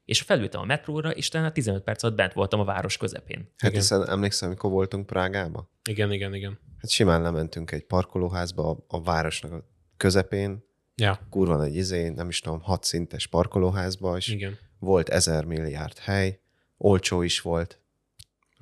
[0.05, 3.39] és felültem a metróra, és talán 15 perc alatt bent voltam a város közepén.
[3.39, 3.81] Hát Igen.
[3.81, 5.71] hiszen emlékszem, amikor voltunk Prágába?
[5.89, 6.59] Igen, igen, igen.
[6.79, 9.65] Hát simán lementünk egy parkolóházba a, a városnak a
[9.97, 10.65] közepén,
[10.97, 14.59] Ja, kurva nagy izé, nem is tudom, hat szintes parkolóházba, és igen.
[14.79, 16.41] volt ezer milliárd hely,
[16.77, 17.81] olcsó is volt,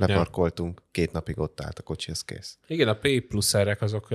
[0.06, 2.58] leparkoltunk, két napig ott állt a kocsi, ez kész.
[2.66, 4.08] Igen, a P plusz erek azok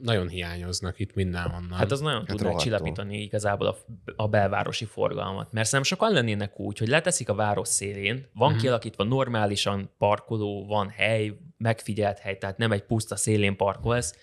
[0.00, 1.78] nagyon hiányoznak itt mindenhonnan.
[1.78, 2.64] Hát az nagyon hát tudná rohadtul.
[2.64, 3.76] csillapítani igazából a,
[4.16, 5.52] a belvárosi forgalmat.
[5.52, 8.62] Mert szerintem sokan lennének úgy, hogy leteszik a város szélén, van uh-huh.
[8.62, 14.14] kialakítva normálisan parkoló, van hely, megfigyelt hely, tehát nem egy puszta szélén parkolsz,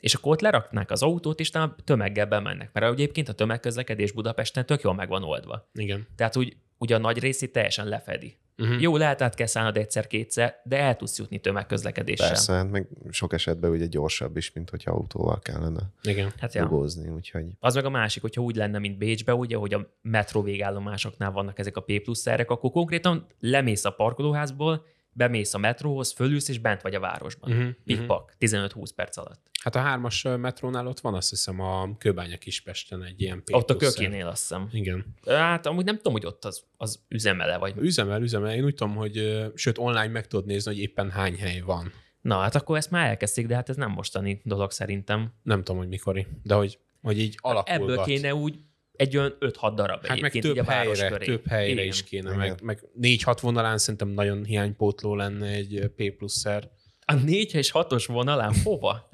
[0.00, 2.72] és akkor ott leraknák az autót, és talán tömeggel bemennek.
[2.72, 5.68] Mert egyébként a tömegközlekedés Budapesten tök jól meg van oldva.
[5.72, 6.06] Igen.
[6.16, 8.38] Tehát úgy, ugye a nagy részét teljesen lefedi.
[8.58, 8.80] Uh-huh.
[8.80, 12.28] Jó, lehet át kell szállnod egyszer-kétszer, de el tudsz jutni tömegközlekedéssel.
[12.28, 16.32] Persze, hát meg sok esetben ugye gyorsabb is, mint hogyha autóval kellene Igen.
[16.38, 16.62] Hát ja.
[16.62, 16.68] ja.
[17.14, 21.30] úgyhogy Az meg a másik, hogyha úgy lenne, mint Bécsbe, ugye, hogy a metró végállomásoknál
[21.30, 26.58] vannak ezek a P plusz akkor konkrétan lemész a parkolóházból, bemész a metróhoz, fölülsz, és
[26.58, 27.52] bent vagy a városban.
[27.52, 27.68] Uh-huh.
[27.84, 29.50] Pikpak, 15-20 perc alatt.
[29.62, 33.70] Hát a hármas metrónál ott van azt hiszem a Kőbánya Kispesten egy ilyen P Ott
[33.70, 34.68] a kökénél azt hiszem.
[34.72, 35.14] Igen.
[35.26, 37.74] Hát amúgy nem tudom, hogy ott az, az üzemele, vagy...
[37.76, 38.54] Üzemel, üzemel.
[38.54, 41.92] Én úgy tudom, hogy sőt, online meg tudod nézni, hogy éppen hány hely van.
[42.20, 45.32] Na, hát akkor ezt már elkezdték, de hát ez nem mostani dolog szerintem.
[45.42, 47.80] Nem tudom, hogy mikori, de hogy, hogy így alakulgat.
[47.80, 48.58] Ebből kéne úgy
[48.98, 51.26] egy olyan 5-6 darab Hát meg több így a város helyre, köré.
[51.26, 51.86] több helyre Igen.
[51.86, 52.38] is kéne, Igen.
[52.38, 56.70] meg, meg 4-6 vonalán szerintem nagyon hiánypótló lenne egy P pluszer.
[57.04, 59.08] A 4 és 6-os vonalán hova?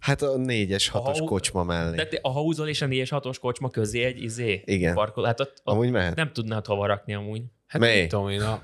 [0.00, 1.96] Hát a négyes, hatos Ha- kocsma mellé.
[1.96, 4.94] De te- a hauzol és a 4 és 6-os kocsma közé egy izé Igen.
[4.94, 5.24] parkol.
[5.24, 6.14] Hát ott, ott Amúgy mehet.
[6.14, 7.42] nem tudnád hova rakni amúgy.
[7.66, 7.98] Hát Mely?
[7.98, 8.62] nem tudom én, a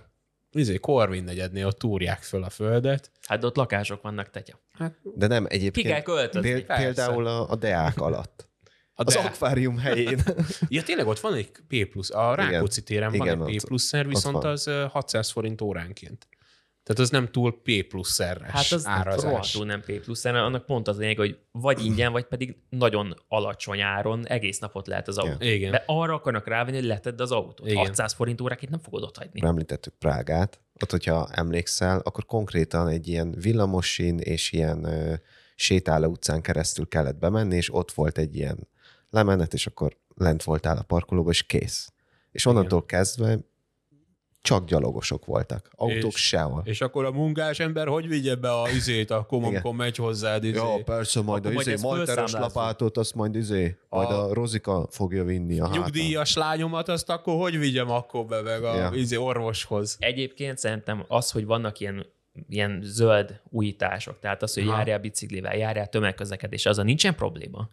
[0.52, 3.10] izé, Corvin negyednél ott túrják föl a földet.
[3.26, 4.60] Hát de ott lakások vannak, tetya.
[4.72, 6.50] Hát De nem, Ki egyébként kell költözni.
[6.50, 8.48] péld- például a, a Deák alatt.
[9.06, 9.20] Az de...
[9.20, 10.22] akvárium helyén.
[10.68, 14.06] Ja, tényleg ott van egy P plusz, a Rákóczi téren Igen, van egy P pluszer,
[14.08, 16.28] viszont az ö, 600 forint óránként.
[16.82, 19.22] Tehát az nem túl P plusszeres Hát az árazás.
[19.22, 23.80] rohadtul nem P plusz, annak pont az lényeg, hogy vagy ingyen, vagy pedig nagyon alacsony
[23.80, 25.46] áron egész napot lehet az autó.
[25.46, 25.70] Igen.
[25.70, 27.66] De arra akarnak rávenni, hogy letedd az autót.
[27.66, 27.76] Igen.
[27.76, 29.40] 600 forint óráként nem fogod ott hagyni.
[29.44, 30.60] Említettük Prágát.
[30.82, 35.14] Ott, hogyha emlékszel, akkor konkrétan egy ilyen villamosin és ilyen ö,
[35.54, 38.68] sétáló utcán keresztül kellett bemenni, és ott volt egy ilyen
[39.10, 41.92] lemenet, és akkor lent voltál a parkolóba, és kész.
[42.32, 43.38] És onnantól kezdve
[44.42, 45.70] csak gyalogosok voltak.
[45.74, 46.62] Autók És- sehol.
[46.64, 49.50] És akkor a munkás ember hogy vigye be a izét, akkor Igen.
[49.50, 50.56] amikor megy hozzád izé.
[50.56, 52.42] Ja, persze, majd Akkor a izé, felszámlázunk.
[52.42, 55.80] lapátot, azt majd izé, majd A- a Rozika fogja vinni a hátán.
[55.80, 58.90] nyugdíjas lányomat, azt akkor hogy vigyem akkor be meg a Ja.
[58.94, 59.96] izé, orvoshoz?
[59.98, 62.06] Egyébként szerintem az, hogy vannak ilyen
[62.48, 64.76] ilyen zöld újítások, tehát az, hogy Aha.
[64.76, 67.68] járjál biciklivel, járjál tömegközlekedés, az a nincsen probléma.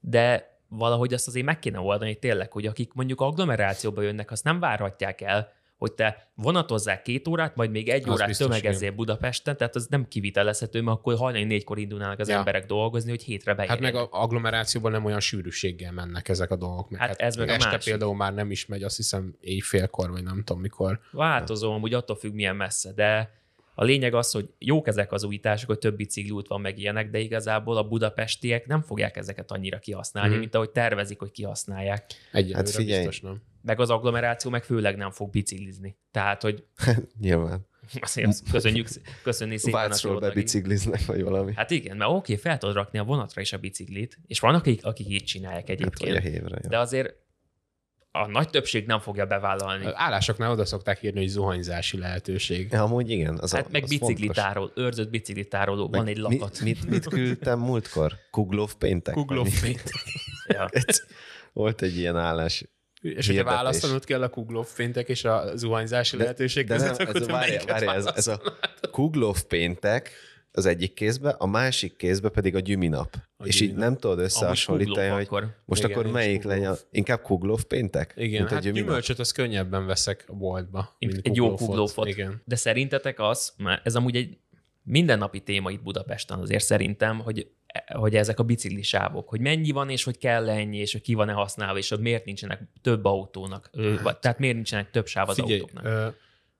[0.00, 4.60] De valahogy azt azért meg kéne oldani tényleg, hogy akik mondjuk agglomerációba jönnek, azt nem
[4.60, 9.74] várhatják el, hogy te vonatozzál két órát, majd még egy Az órát tömegezzél Budapesten, tehát
[9.74, 12.36] az nem kivitelezhető, mert akkor hajnali négykor indulnának az Ja.
[12.36, 13.92] emberek dolgozni, hogy hétre Hát beérjenek.
[13.92, 16.90] meg a agglomerációban nem olyan sűrűséggel mennek ezek a dolgok.
[16.90, 17.90] Meg Hát ez meg a este másik.
[17.90, 21.00] például már nem is megy, azt hiszem éjfélkor, vagy nem tudom mikor.
[21.10, 23.30] Változó, amúgy attól függ, milyen messze, de
[23.80, 27.18] a lényeg az, hogy jók ezek az újítások, hogy több bicikliút van meg ilyenek, de
[27.18, 30.38] igazából a budapestiek nem fogják ezeket annyira kihasználni, Mhm.
[30.38, 32.04] mint ahogy tervezik, hogy kihasználják.
[32.32, 32.98] Egyelőre Hát figyelj.
[33.06, 33.42] biztos nem.
[33.62, 35.96] Meg az agglomeráció meg főleg nem fog biciklizni.
[36.10, 36.64] Tehát, hogy
[37.20, 37.66] Nyilván.
[38.00, 38.88] azért azt köszönjük,
[39.22, 39.88] köszönni szépen.
[39.88, 41.52] Vácról bebicikliznek, vagy valami.
[41.54, 44.84] Hát igen, mert oké, fel tudod rakni a vonatra is a biciklit, és vannak, akik,
[44.84, 46.16] akik így csinálják Hát, egyébként.
[46.16, 46.60] a hévre.
[46.68, 47.14] De azért
[48.10, 49.86] a nagy többség nem fogja bevállalni.
[49.92, 52.68] Állásoknál oda szokták írni, hogy zuhanyzási lehetőség.
[52.70, 53.38] Ja, amúgy igen.
[53.38, 54.08] Az Hát a, meg az fontos.
[54.08, 56.60] biciklitároló, őrzött biciklitároló, van Meg egy lakat.
[56.60, 58.12] Mit, mit, mit küldtem múltkor?
[58.30, 59.14] Kuglov péntek?
[59.14, 59.76] Vagy mi?
[60.48, 60.68] Ja.
[61.52, 62.64] Volt egy ilyen állás.
[63.00, 67.20] És hogyha választanod kell a Kuglov féntek és a zuhanyzási lehetőség De nem, között, akkor
[67.20, 68.40] ez, te melyiket várjál, ez, ez a
[68.90, 70.10] Kuglov péntek
[70.52, 73.16] az egyik kézbe, a másik kézbe pedig a gyüminap.
[73.44, 75.56] És így nem tudod összehasonlítani, hogy akkor.
[75.64, 78.14] most Igen, akkor melyik legyen, inkább Kuglov péntek?
[78.16, 80.96] Igen, mint hát gyümölcsöt az könnyebben veszek a boltba.
[80.98, 81.68] Mint mint egy jó kuglófot.
[81.68, 82.08] kuglófot.
[82.08, 82.42] Igen.
[82.44, 84.38] De szerintetek az, mert ez amúgy egy
[84.82, 87.50] mindennapi téma itt Budapesten azért szerintem, hogy,
[87.94, 91.32] hogy ezek a biciklisávok, hogy mennyi van, és hogy kell ennyi, és hogy ki van-e
[91.32, 95.34] használva, és hogy miért nincsenek több autónak, hát, vagy, tehát miért nincsenek több sáv az
[95.34, 95.84] Figyelj, autóknak.
[95.84, 96.08] ö,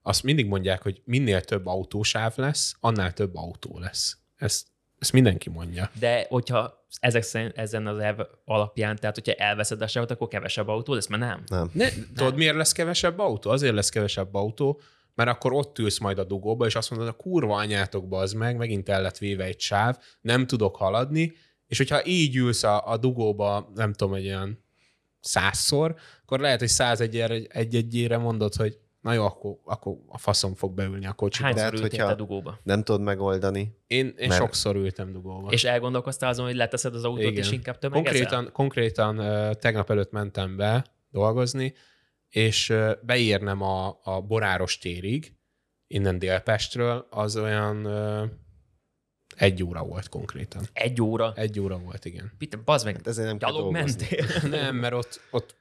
[0.03, 4.19] azt mindig mondják, hogy minél több autósáv lesz, annál több autó lesz.
[4.37, 4.67] Ezt,
[4.99, 5.91] ezt mindenki mondja.
[5.99, 10.69] De hogyha ezek szerint, ezen az elv alapján, tehát hogyha elveszed a sávot, akkor kevesebb
[10.69, 11.43] autó lesz, mert nem.
[11.47, 11.71] Nem.
[11.73, 13.51] Ne, tudod, miért lesz kevesebb autó?
[13.51, 14.81] Azért lesz kevesebb autó,
[15.15, 18.57] mert akkor ott ülsz majd a dugóba, és azt mondod, a kurva anyátokba az meg,
[18.57, 21.33] megint el lett véve egy sáv, nem tudok haladni,
[21.67, 24.65] és hogyha így ülsz a, a dugóba, nem tudom, egy olyan
[25.21, 27.17] százszor, akkor lehet, hogy százegy
[27.49, 31.47] egy-egyére mondod, hogy na jó, akkor, akkor a faszom fog beülni a kocsiba.
[31.47, 32.59] Hányszor hát, ültél hogyha- te dugóba?
[32.63, 33.77] Nem tudod megoldani.
[33.87, 35.51] Én, én Mert- sokszor ültem dugóba.
[35.51, 37.45] És elgondolkoztál azon, hogy leteszed az autót, Igen.
[37.45, 38.21] és inkább tömegezel?
[38.21, 39.17] Konkrétan, konkrétan
[39.59, 41.75] tegnap előtt mentem be dolgozni,
[42.29, 45.37] és ö, beérnem a, a Boráros térig,
[45.87, 47.87] innen Délpestről, az olyan
[49.37, 50.63] egy óra volt konkrétan.
[50.73, 51.33] Egy óra.
[51.35, 52.33] Egy óra volt, igen.
[52.39, 54.27] Mit, bazd meg, Hát ezért nem gyalog mentél?
[54.51, 55.55] Nem, mert ott, ott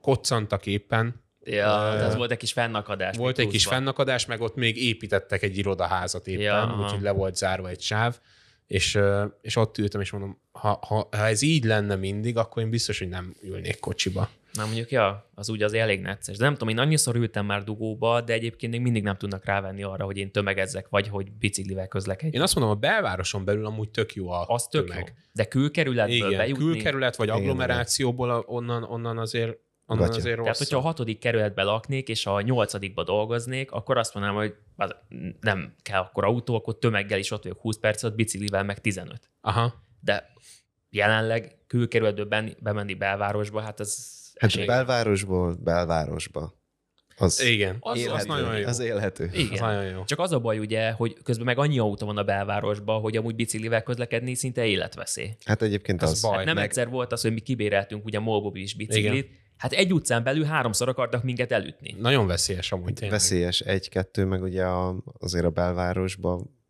[0.00, 3.16] koccantak éppen, Ja, de az volt egy kis fennakadás.
[3.16, 7.36] Volt egy kis fennakadás, meg ott még építettek egy irodaházat éppen, Ja, úgyhogy le volt
[7.36, 8.18] zárva egy sáv,
[8.66, 8.98] és,
[9.40, 12.98] és ott ültem, és mondom, ha, ha, ha ez így lenne mindig, akkor én biztos,
[12.98, 14.28] hogy nem ülnék kocsiba.
[14.52, 16.36] Na mondjuk, ja, az úgy az elég necces.
[16.36, 19.82] De nem tudom, én annyiszor ültem már dugóba, de egyébként még mindig nem tudnak rávenni
[19.82, 22.34] arra, hogy én tömegezzek, vagy hogy biciklivel közlekedjek.
[22.34, 24.88] Én azt mondom, a belvároson belül amúgy tök jó a Az tök jó.
[24.88, 25.14] tömeg.
[25.32, 26.64] De külkerületből Igen, bejutni...
[26.64, 30.18] külkerület vagy agglomerációból onnan, onnan azért, onnan Gatya.
[30.18, 30.44] azért rossz.
[30.44, 34.94] Tehát, hogyha a hatodik kerületben laknék, és a nyolcadikba dolgoznék, akkor azt mondanám, hogy az
[35.40, 39.30] nem kell akkor autó, akkor tömeggel is ott vagyok 20 percet, biciklivel meg 15.
[39.40, 39.74] Aha.
[40.00, 40.32] De
[40.90, 44.64] jelenleg külkerületből bemenni belvárosba, hát ez Hát esély.
[44.66, 46.60] belvárosból belvárosba.
[47.16, 48.26] Az Igen, az, az élhető.
[48.28, 48.66] nagyon jó.
[48.66, 49.24] Az élhető.
[49.32, 49.64] Az Igen.
[49.64, 50.04] nagyon jó.
[50.04, 53.34] Csak az a baj ugye, hogy közben meg annyi autó van a belvárosban, hogy amúgy
[53.34, 55.30] biciklivel közlekedni szinte életveszély.
[55.44, 56.22] Hát egyébként Ez az.
[56.22, 56.36] baj.
[56.36, 59.30] Hát nem meg- egyszer volt az, hogy mi kibéreltünk ugye Molbobi is biciklit,
[59.62, 61.96] hát egy utcán belül háromszor akartak minket elütni.
[61.98, 63.10] Nagyon veszélyes amúgy tényleg.
[63.18, 66.60] Veszélyes egy-kettő, meg ugye a, azért a belvárosban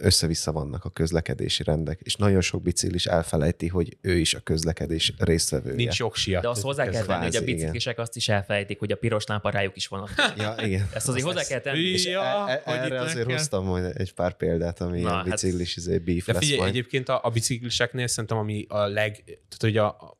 [0.00, 5.12] össze-vissza vannak a közlekedési rendek, és nagyon sok biciklis elfelejti, hogy ő is a közlekedés
[5.18, 5.74] résztvevője.
[5.74, 6.40] Nincs jogsia.
[6.40, 9.50] De azt hozzá kell tenni, hogy a biciklisek azt is elfelejtik, hogy a piros lámpa
[9.50, 10.08] rájuk is van.
[10.36, 10.88] Ja, igen.
[10.94, 11.78] Ezt azért hozzá kell tenni.
[11.78, 15.14] És Ja, e- e- erre azért nekem- hoztam majd egy pár példát, ami Na, ilyen
[15.14, 16.70] hát- biciklis izé, beef De lesz figyelj, majd.
[16.72, 19.22] egyébként a, a bicikliseknél szerintem, ami a leg...
[19.24, 20.16] Tehát, hogy a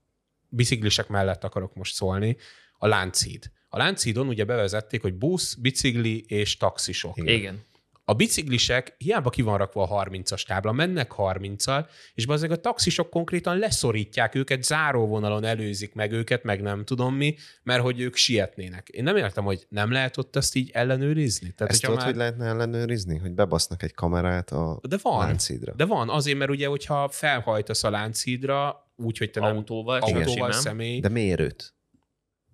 [0.49, 2.37] biciklisek mellett akarok most szólni,
[2.79, 3.51] a Lánchíd.
[3.69, 7.17] A Lánchídon ugye bevezették, hogy busz, bicikli és taxisok.
[7.17, 7.67] Igen.
[8.05, 13.11] A biciklisek hiába ki van rakva a 30-as tábla, mennek 30-al, és azért a taxisok
[13.11, 18.89] konkrétan leszorítják őket, záróvonalon előzik meg őket, meg nem tudom mi, mert hogy ők sietnének.
[18.89, 21.53] Én nem értem, hogy nem lehet ott ezt így ellenőrizni.
[21.53, 23.19] Tehát, Ezt tudod, hogy lehetne ellenőrizni?
[23.19, 25.27] Hogy bebasznak egy kamerát a De van.
[25.27, 25.73] láncídra.
[25.75, 30.27] De van, azért, mert ugye, hogyha felhajtasz a Lánchídra, úgy, hogy te nem Autóval, autóval
[30.27, 30.53] simán.
[30.53, 31.75] személy, De mérőt.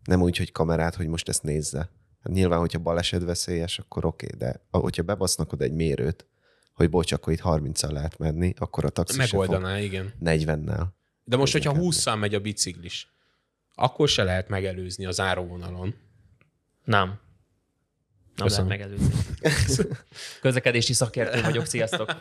[0.05, 1.79] Nem úgy, hogy kamerát, hogy most ezt nézze.
[2.23, 6.27] Hát nyilván, hogyha baleset veszélyes, akkor oké, de hogyha bebasznak oda egy mérőt,
[6.73, 10.13] hogy bocs, akkor itt 30-al lehet menni, akkor a taxis se fog megoldaná, igen.
[10.25, 10.85] 40-nel.
[11.25, 11.85] De most, hogyha Közlekedni.
[12.13, 13.13] 20 megy a biciklis,
[13.75, 15.95] akkor se lehet megelőzni a záróvonalon.
[16.85, 17.19] Nem.
[18.37, 18.69] Nem Köszönöm.
[18.69, 19.15] lehet megelőzni.
[20.41, 22.21] Közlekedési szakértő vagyok, sziasztok.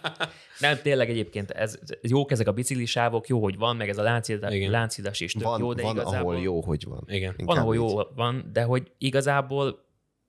[0.60, 4.04] Nem, tényleg egyébként ez, ez jók ezek a biciklisávok, jó, hogy van, meg ez a
[4.04, 4.72] láncida, Igen.
[4.72, 7.04] láncidas is tök Van, jó, de van igazából ahol jó, hogy van.
[7.08, 7.34] Igen.
[7.38, 7.82] van, ahol így.
[7.82, 9.84] jó van, de hogy igazából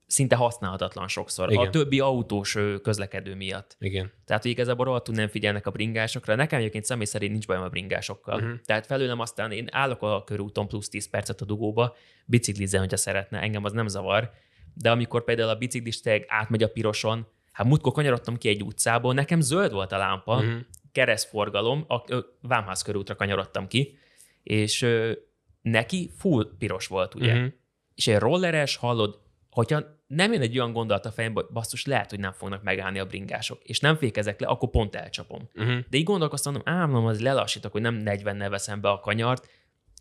[0.07, 1.53] szinte használhatatlan sokszor.
[1.53, 1.67] Igen.
[1.67, 3.77] A többi autós közlekedő miatt.
[3.79, 4.13] Igen.
[4.25, 6.35] Tehát, hogy igazából rohadtul nem figyelnek a bringásokra.
[6.35, 8.35] Nekem egyébként személy szerint nincs bajom a bringásokkal.
[8.35, 8.61] Uh-huh.
[8.65, 13.41] Tehát felőlem aztán én állok a körúton plusz 10 percet a dugóba, biciklizzen, hogyha szeretne,
[13.41, 14.31] engem az nem zavar.
[14.75, 19.15] De amikor például a biciklis tényleg átmegy a piroson, hát múltkor kanyarodtam ki egy utcából,
[19.15, 20.61] nekem zöld volt a lámpa, uh-huh.
[20.93, 23.99] keresztforgalom, a ö, Vámház körútra kanyarodtam ki,
[24.43, 25.13] és ö,
[25.63, 27.33] neki full piros volt, ugye?
[27.33, 27.53] Uh-huh.
[27.95, 29.19] És egy rolleres, hallod,
[29.51, 32.99] hogyha nem jön egy olyan gondolat a fejembe, hogy basszus, lehet, hogy nem fognak megállni
[32.99, 35.49] a bringások, és nem fékezek le, akkor pont elcsapom.
[35.55, 35.79] Uh-huh.
[35.91, 39.49] De így gondolkoztam, ám, mondom, az lelassítok, hogy nem 40-nel veszem be a kanyart,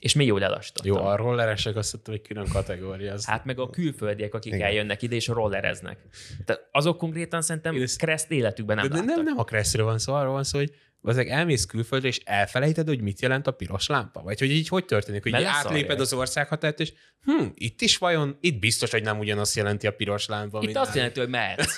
[0.04, 0.96] és még jól lelassítottam.
[0.96, 3.14] Jó, a rolleresek azt mondtam, hogy külön kategória.
[3.14, 3.26] Az...
[3.26, 4.68] Hát meg a külföldiek, akik Igen.
[4.68, 5.98] eljönnek ide és rollereznek.
[6.46, 9.16] Tehát azok konkrétan szerintem ezt- kereszt életükben nem de láttak.
[9.16, 12.88] nem, nem a kresszről van szó, arról van szó, hogy ezek elmész külföldre, és elfelejted,
[12.88, 14.22] hogy mit jelent a piros lámpa?
[14.22, 18.38] Vagy hogy így hogy történik, hogy így átléped az országhatárt, és hm, itt is vajon,
[18.42, 21.78] itt biztos, hogy nem ugyanazt jelenti a piros lámpa, Itt mint azt jelenti, hogy mehetsz.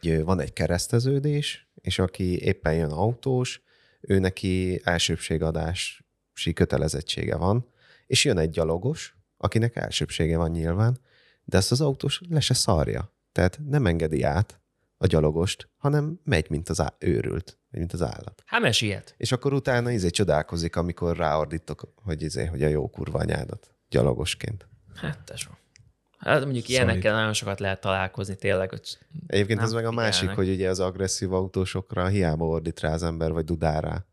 [0.24, 3.62] Van egy kereszteződés, és aki éppen jön autós,
[4.00, 4.80] ő neki
[6.36, 7.66] elsőbségadási kötelezettsége van,
[8.06, 10.98] és jön egy gyalogos, akinek elsőbsége van nyilván,
[11.44, 13.12] de ezt az autós le se szarja.
[13.32, 14.60] Tehát nem engedi át
[14.98, 18.42] a gyalogost, hanem megy, mint az á- őrült, vagy mint az állat.
[18.46, 19.14] Hát mert siet.
[19.16, 24.68] És akkor utána izé csodálkozik, amikor ráordítok, hogy izé, hogy a jó kurva anyádat gyalogosként.
[24.94, 25.50] Hát tesó.
[26.18, 30.44] Hát mondjuk ilyenekkel nagyon sokat lehet találkozni tényleg, hogy Egyébként ez meg a másik, figyelnek.
[30.44, 34.04] hogy ugye az agresszív autósokra hiába ordít rá az ember, vagy dudál rá.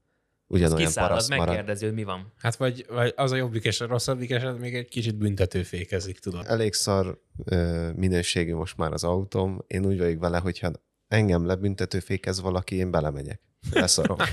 [0.47, 1.47] Ugyanolyan kiszáll, az paraszt marad.
[1.47, 2.34] megkérdezi, hogy mi van.
[2.38, 6.45] Hát vagy, vagy az a jobbik és a rosszabbik eset még egy kicsit büntetőfékezik, tudod.
[6.47, 9.63] Elég szar ö, minőségű most már az autóm.
[9.67, 10.71] Én úgy vagyok vele, hogyha
[11.08, 13.41] engem lebüntetőfékez valaki, én belemegyek.
[13.71, 14.17] Leszarom.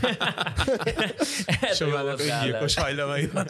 [1.61, 3.47] Ez Sovának öngyilkos hajlamai van.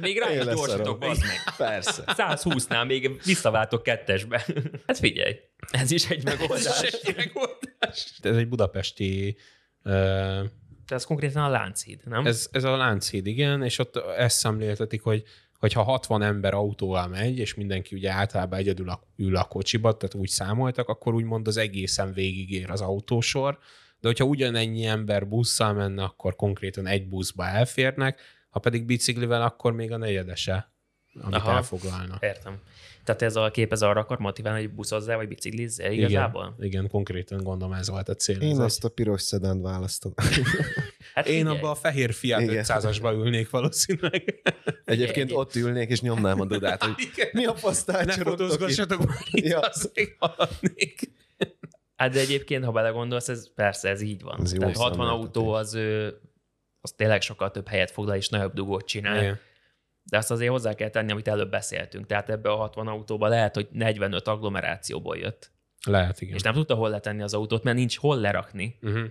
[0.00, 1.54] Még rá is gyorsítok, bazd meg.
[1.56, 2.02] Persze.
[2.06, 4.44] 120-nál még visszaváltok kettesbe.
[4.86, 5.36] Hát figyelj,
[5.70, 6.82] ez is egy Ez megoldás.
[6.82, 8.12] is egy megoldás.
[8.22, 9.36] Ez egy budapesti
[9.84, 10.44] uh,
[10.86, 12.26] Tehát ez konkrétan a Lánchíd, nem?
[12.26, 12.48] Ez...
[12.52, 15.22] Ez, a Lánchíd, igen, és ott ezt szemléltetik, hogy
[15.58, 20.14] hogyha 60 ember autóval megy, és mindenki ugye általában egyedül a- ül a kocsiba, tehát
[20.14, 23.58] úgy számoltak, akkor úgymond az egészen végigér az autósor,
[24.00, 28.20] de hogyha ugyanennyi ember busszal menne, akkor konkrétan egy buszba elférnek,
[28.50, 30.72] ha pedig biciklivel, akkor még a negyedese,
[31.22, 31.34] amit.
[31.34, 31.50] Aha.
[31.56, 32.22] elfoglalnak.
[32.22, 32.60] Értem.
[33.06, 36.54] Tehát ez a kép ez arra akar motiválni, hogy buszozzál, vagy biciklizzel igazából?
[36.58, 38.40] Igen, igen, konkrétan gondolom ez volt a cél.
[38.40, 40.12] Én azt a piros szedánt választom.
[41.14, 41.32] Hát egy...
[41.32, 42.64] Én figyelj, abba a fehér Fiat Igen.
[42.68, 44.42] 500-asba ülnék valószínűleg.
[44.84, 47.28] Egyébként ott ülnék, és nyomnám a dudát, hogy Igen.
[47.32, 49.60] mi a fasztál Ne fotózgassatok Ja.
[50.18, 51.10] haladnék.
[51.96, 54.40] Hát de egyébként, ha belegondolsz, ez persze ez így van.
[54.42, 55.24] Ez Tehát 60 szemléltetés.
[55.26, 55.78] autó az,
[56.80, 59.18] az tényleg sokkal több helyet foglal, és nagyobb dugót csinál.
[59.22, 59.38] Igen.
[60.08, 62.06] De azt azért hozzá kell tenni, amit előbb beszéltünk.
[62.06, 65.50] Tehát ebbe a 60 autóba lehet, hogy 45 agglomerációból jött.
[65.86, 66.34] Lehet, igen.
[66.34, 68.78] És nem tudta hol letenni az autót, mert nincs hol lerakni.
[68.82, 69.04] Uh-huh.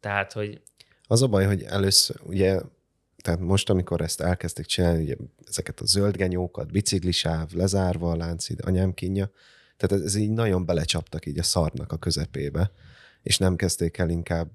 [0.00, 0.60] Tehát, hogy
[1.06, 2.60] Az a baj, hogy először, ugye,
[3.22, 8.94] tehát most, amikor ezt elkezdték csinálni, ugye ezeket a zöldgenyókat, biciklisáv, lezárva a láncid, anyám
[8.94, 9.30] kínja,
[9.76, 12.70] tehát ez, ez így nagyon belecsaptak így a szarnak a közepébe,
[13.22, 14.48] és nem kezdték el inkább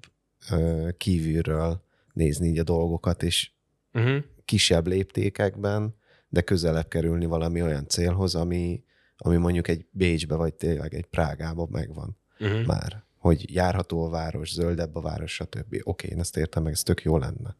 [0.50, 3.50] ö, kívülről nézni így a dolgokat, és
[3.92, 4.24] Uh-huh.
[4.46, 5.94] Kisebb léptékekben,
[6.28, 8.82] de közelebb kerülni valami olyan célhoz, ami,
[9.16, 12.66] ami mondjuk egy Bécsbe, vagy tényleg egy Prágába megvan Uh-huh.
[12.66, 15.80] már, hogy járható a város, zöldebb a város, stb.
[15.82, 17.56] Oké, én ezt értem meg, ez tök jó lenne.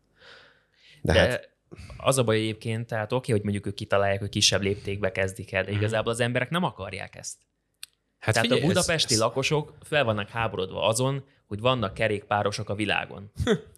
[1.03, 1.51] De, De, hát
[1.96, 5.62] az a baj egyébként, tehát oké, hogy mondjuk ők kitalálják, hogy kisebb léptékbe kezdik el,
[5.64, 5.79] de Mhm.
[5.79, 7.37] igazából az emberek nem akarják ezt.
[8.18, 12.68] Hát Tehát figyelj, a budapesti ez, ez, lakosok fel vannak háborodva azon, hogy vannak kerékpárosok
[12.68, 13.31] a világon.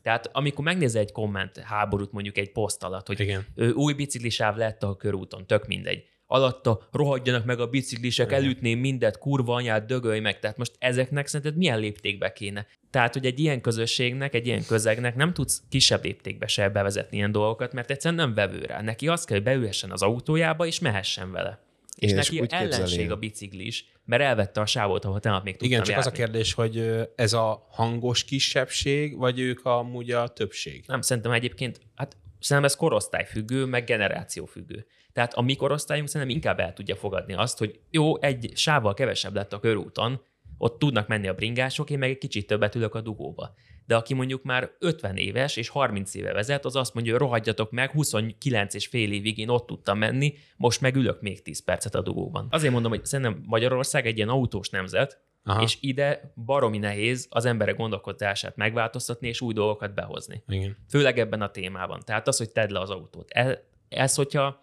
[0.03, 3.47] Tehát amikor megnézel egy komment háborút mondjuk egy poszt alatt, hogy Igen.
[3.55, 6.05] ő, új biciklisáv lett a körúton, tök mindegy.
[6.31, 8.43] Alatta rohadjanak meg a biciklisek, Igen.
[8.43, 10.39] elütném mindet, kurva anyát, dögölj meg.
[10.39, 12.67] Tehát most ezeknek szerinted milyen léptékbe kéne?
[12.91, 17.33] Tehát, hogy egy ilyen közösségnek, egy ilyen közegnek nem tudsz kisebb léptékbe se bevezetni ilyen
[17.33, 18.83] dolgokat, mert egyszerűen nem vevő rá.
[18.83, 21.68] Neki az kell, hogy beülhessen az autójába, és mehessen vele.
[21.99, 23.13] És és neki úgy ellenség el.
[23.13, 26.25] a biciklis, mert elvette a sávot, ahol tegnap még tudtam Igen, csak az a járni.
[26.25, 30.85] kérdés, hogy ez a hangos kisebbség, vagy ők amúgy a többség?
[30.87, 34.87] Nem, szerintem egyébként, hát szerintem ez korosztályfüggő, meg generációfüggő.
[35.13, 39.35] Tehát a mi korosztályunk szerintem inkább el tudja fogadni azt, hogy jó, egy sávval kevesebb
[39.35, 40.23] lett a körúton,
[40.59, 43.55] ott tudnak menni a bringások, én meg egy kicsit többet ülök a dugóba.
[43.87, 47.71] De aki mondjuk már 50 éves és 30 éve vezet, az azt mondja, hogy rohadjatok
[47.71, 51.95] meg, 29 és fél évig én ott tudtam menni, most meg ülök még 10 percet
[51.95, 52.47] a dugóban.
[52.51, 55.63] Azért mondom, hogy szerintem Magyarország egy ilyen autós nemzet, Aha.
[55.63, 60.43] és ide baromi nehéz az emberek gondolkodását megváltoztatni és új dolgokat behozni.
[60.49, 60.77] Igen.
[60.89, 62.01] Főleg ebben a témában.
[62.05, 63.31] Tehát az, hogy tedd le az autót.
[63.31, 64.63] E- Ez, hogyha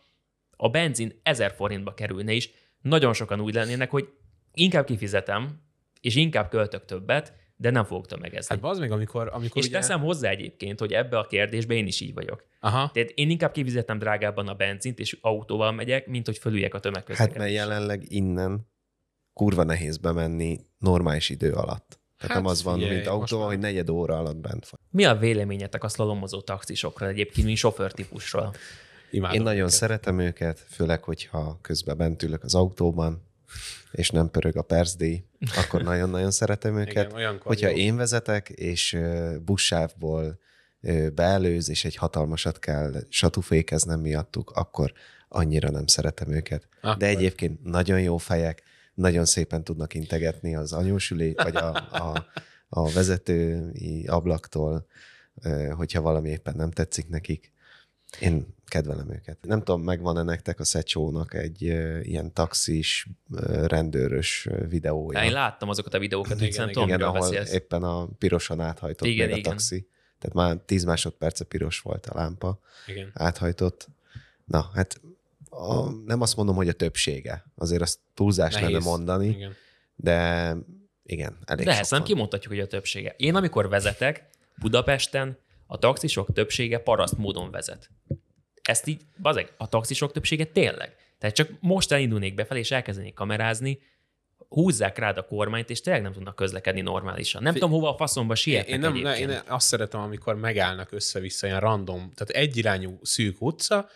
[0.57, 2.49] a benzin 1000 forintba kerülne is,
[2.81, 4.09] nagyon sokan úgy lennének, hogy
[4.53, 5.63] inkább kifizetem,
[6.05, 8.55] és inkább költök többet, de nem fogok tömegezni.
[8.55, 9.77] Hát az még, amikor, amikor és ugye...
[9.77, 12.45] teszem hozzá egyébként, hogy ebbe a kérdésbe én is így vagyok.
[12.59, 12.89] Aha.
[12.93, 16.81] Tehát én inkább kifizetem drágábban a benzint, és autóval megyek, mint hogy fölüljek a hát
[16.81, 17.43] tömegközlekedésre.
[17.43, 18.67] mert jelenleg innen
[19.33, 21.99] kurva nehéz bemenni normális idő alatt.
[22.17, 24.79] Tehát Hát nem az van, figyelj, mint autóval, hogy negyed óra alatt bent van.
[24.89, 28.53] Mi a véleményetek a szlalomozó taxisokról egyébként, mint sofőrtípusról?
[29.11, 29.71] Imádom Én nagyon őket.
[29.71, 33.23] szeretem őket, főleg, hogyha közben bent ülök az autóban,
[33.95, 35.23] és nem pörög a percdíj,
[35.57, 37.05] akkor nagyon-nagyon szeretem őket.
[37.05, 37.75] Igen, olyankor Hogyha jó.
[37.75, 38.97] én vezetek, és
[39.45, 40.39] buszsávból
[41.13, 44.93] beelőz, és egy hatalmasat kell satufékeznem miattuk, akkor
[45.27, 46.67] annyira nem szeretem őket.
[46.81, 46.97] Akkor.
[46.97, 52.25] De egyébként nagyon jó fejek, nagyon szépen tudnak integetni az anyósülé, vagy a, a,
[52.69, 54.87] a vezetői ablaktól,
[55.71, 57.51] hogyha valami éppen nem tetszik nekik.
[58.19, 59.37] Én kedvelem őket.
[59.41, 61.61] Nem tudom, megvan-e nektek a Szecsónak egy
[62.01, 63.07] ilyen taxis,
[63.65, 65.23] rendőrös videója.
[65.23, 67.53] Én láttam azokat a videókat, hogy Igen, tudom, Igen, ahol beszélsz.
[67.53, 69.51] éppen a piroson áthajtott Igen, meg a igen.
[69.51, 69.87] taxi.
[70.19, 73.11] Tehát már 10 másodperce piros volt a lámpa, Igen.
[73.13, 73.87] áthajtott.
[74.45, 75.01] Na, hát
[75.49, 77.45] a, nem azt mondom, hogy a többsége.
[77.55, 78.69] Azért azt túlzás Nehéz.
[78.69, 79.53] lenne mondani, Igen.
[79.95, 80.55] de
[81.05, 83.15] igen, elég De ezt nem kimondhatjuk, hogy a többsége.
[83.17, 87.89] Én amikor vezetek Budapesten, a taxisok többsége paraszt módon vezet.
[88.65, 90.95] Ezt így, bazeg, a taxisok többsége tényleg.
[91.17, 93.79] Tehát csak most elindulnék befelé, és elkezdenék kamerázni,
[94.49, 97.43] húzzák rád a kormányt, és tényleg nem tudnak közlekedni normálisan.
[97.43, 99.31] Nem Fi- tudom, hova a faszomba sietnek Én, nem, ne, egyébként.
[99.31, 103.89] én azt szeretem, amikor megállnak össze-vissza ilyen random, tehát egyirányú szűk utca,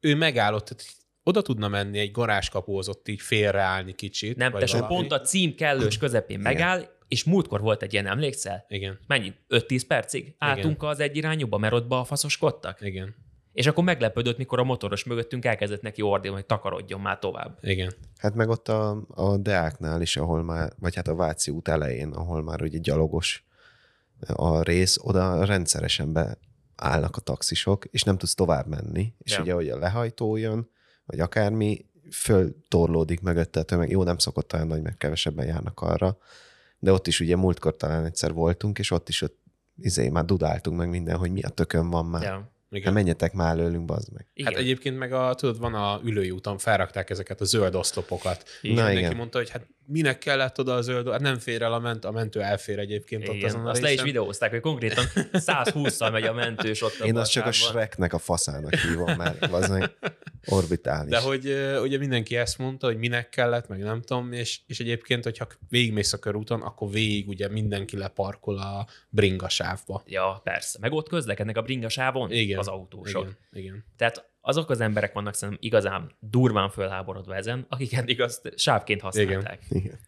[0.00, 0.84] ő megállott, tehát
[1.22, 4.36] oda tudna menni egy garázskapóhoz ott így félreállni kicsit.
[4.36, 4.94] Nem, tesó, valami.
[4.96, 6.52] pont a cím kellős közepén Igen.
[6.52, 8.64] megáll, és múltkor volt egy ilyen, emlékszel?
[8.68, 9.32] Igen, Mennyi?
[9.48, 10.34] 5-10 percig?
[10.38, 12.78] Álltunk az egyirányúba, mert ott balfaszoskodtak?
[12.80, 13.14] igen,
[13.56, 17.58] És akkor meglepődött, mikor a motoros mögöttünk elkezdett neki ordítani, hogy takarodjon már tovább.
[17.62, 17.92] igen.
[18.18, 22.12] Hát meg ott a, a Deáknál is, ahol már, vagy hát a Váci út elején,
[22.12, 23.44] ahol már ugye gyalogos
[24.26, 29.12] a rész, oda rendszeresen beállnak a taxisok, és nem tudsz tovább menni.
[29.18, 29.40] És Ja.
[29.42, 30.68] ugye, hogy a lehajtó jön,
[31.06, 33.90] vagy akármi, föltorlódik mögötte a tömeg.
[33.90, 36.18] Jó, nem szokott olyan nagy, mert kevesebben járnak arra,
[36.78, 39.38] de ott is ugye múltkor talán egyszer voltunk, és ott is ott
[39.78, 42.22] izé, már dudáltunk meg minden, hogy mi a tökön van már.
[42.22, 42.54] Ja.
[42.76, 42.92] Igen.
[42.92, 44.26] Hát menjetek már előlünk, bazd meg.
[44.34, 44.52] Igen.
[44.52, 48.44] Hát egyébként meg a, tudod, van a ülői úton, felrakták ezeket a zöld oszlopokat.
[48.60, 48.76] Igen.
[48.76, 48.84] Igen.
[48.84, 49.16] Na Neki igen.
[49.16, 52.10] mondta, hogy hát minek kellett oda a zöld, hát nem fér el a ment, a
[52.10, 56.24] mentő elfér egyébként ott Igen, azon a azt le is videózták, hogy konkrétan 120-szal megy
[56.24, 57.52] a mentős ott Én azt csak a.
[57.52, 59.88] Shreknek a faszának hívom, mert az
[60.46, 61.10] orbitális.
[61.10, 61.44] De hogy
[61.82, 66.12] ugye mindenki ezt mondta, hogy minek kellett, meg nem tudom, és, és egyébként, hogyha végigmész
[66.12, 70.02] a körúton, akkor végig ugye mindenki leparkol a bringasávba.
[70.06, 70.78] Ja, persze.
[70.80, 72.58] Meg ott közlekednek a bringasávon Igen.
[72.58, 73.22] az autósok.
[73.22, 73.84] Igen, igen.
[73.96, 79.62] Tehát azok az emberek vannak szerintem igazán durván fölháborodva ezen, akik eddig azt sávként használták.
[79.68, 79.98] Igen.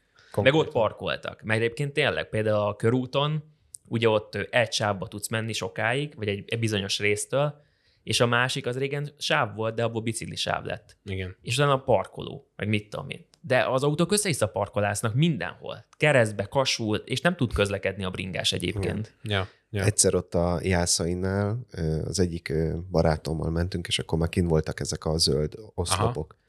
[0.43, 1.43] Meg ott parkoltak.
[1.43, 3.45] Mert egyébként tényleg például a körúton,
[3.85, 7.61] ugye ott egy sávba tudsz menni sokáig, vagy egy, egy bizonyos résztől,
[8.03, 10.97] és a másik az régen sáv volt, de abból bicikli sáv lett.
[11.05, 11.37] Igen.
[11.43, 13.27] És utána a parkoló, meg mit tudom én.
[13.41, 15.85] De az autók össze-vissza parkolásznak mindenhol.
[15.97, 19.15] Keresztbe, kasul, és nem tud közlekedni a bringás egyébként.
[19.23, 19.85] Ja, ja.
[19.85, 21.59] Egyszer ott a Jászainál
[22.05, 22.53] az egyik
[22.91, 26.33] barátommal mentünk, és akkor már kint voltak ezek a zöld oszlopok.
[26.33, 26.47] Aha.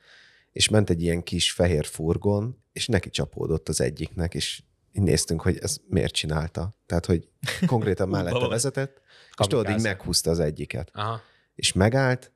[0.52, 4.62] És ment egy ilyen kis fehér furgon, és neki csapódott az egyiknek, és
[4.92, 6.76] így néztünk, hogy ez miért csinálta.
[6.86, 7.28] Tehát, hogy
[7.66, 9.02] konkrétan mellette vezetett,
[9.38, 10.90] és tudod, így meghúzta az egyiket.
[10.94, 11.22] Aha.
[11.56, 12.32] És megállt,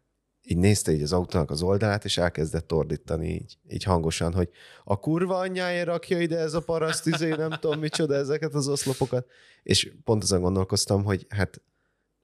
[0.46, 4.50] így nézte így az autónak az oldalát, és elkezdett ordítani így, így hangosan, hogy
[4.84, 9.28] a kurva anyjáért rakja ide ez a paraszt, izé, nem tudom micsoda ezeket az oszlopokat.
[9.64, 11.62] És pont azon gondolkoztam, hogy hát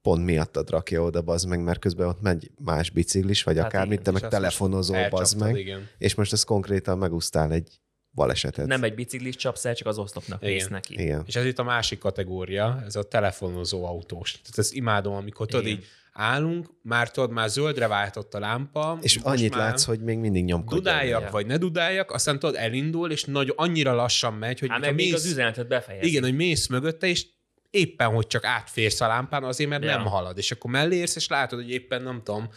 [0.02, 4.00] pont miattad rakja oda, bazd meg, mert közben ott megy más biciklis, vagy Hát akármit,
[4.00, 5.88] igen, te meg telefonozol, bazd meg, Igen.
[5.98, 7.80] és most ez konkrétan megúsztál egy
[8.12, 8.68] balesetet.
[8.68, 10.54] Nem egy biciklis csapsz el, csak az oszlopnak Igen.
[10.54, 10.94] vész neki.
[10.94, 11.24] Igen.
[11.26, 14.32] És ez itt a másik kategória, ez a telefonozó autós.
[14.32, 15.78] Tehát ezt imádom, amikor tudod Igen.
[15.78, 15.86] így
[16.20, 18.98] állunk, már tudod, már zöldre váltott a lámpa.
[19.02, 20.78] És annyit látsz, hogy még mindig nyomkodja.
[20.78, 21.30] Dudáljak, Ja.
[21.32, 25.06] vagy ne dudáljak, aztán tudod, elindul, és nagy, annyira lassan megy, hogy Hát meg még
[25.06, 26.08] mész, az üzenetet befejezni.
[26.10, 27.26] igen, hogy mész mögötte, és
[27.70, 29.90] éppen, hogy csak átférsz a lámpán, azért, mert Ja.
[29.96, 30.38] nem halad.
[30.38, 32.50] És akkor mellé érsz, és látod, hogy éppen, nem tudom,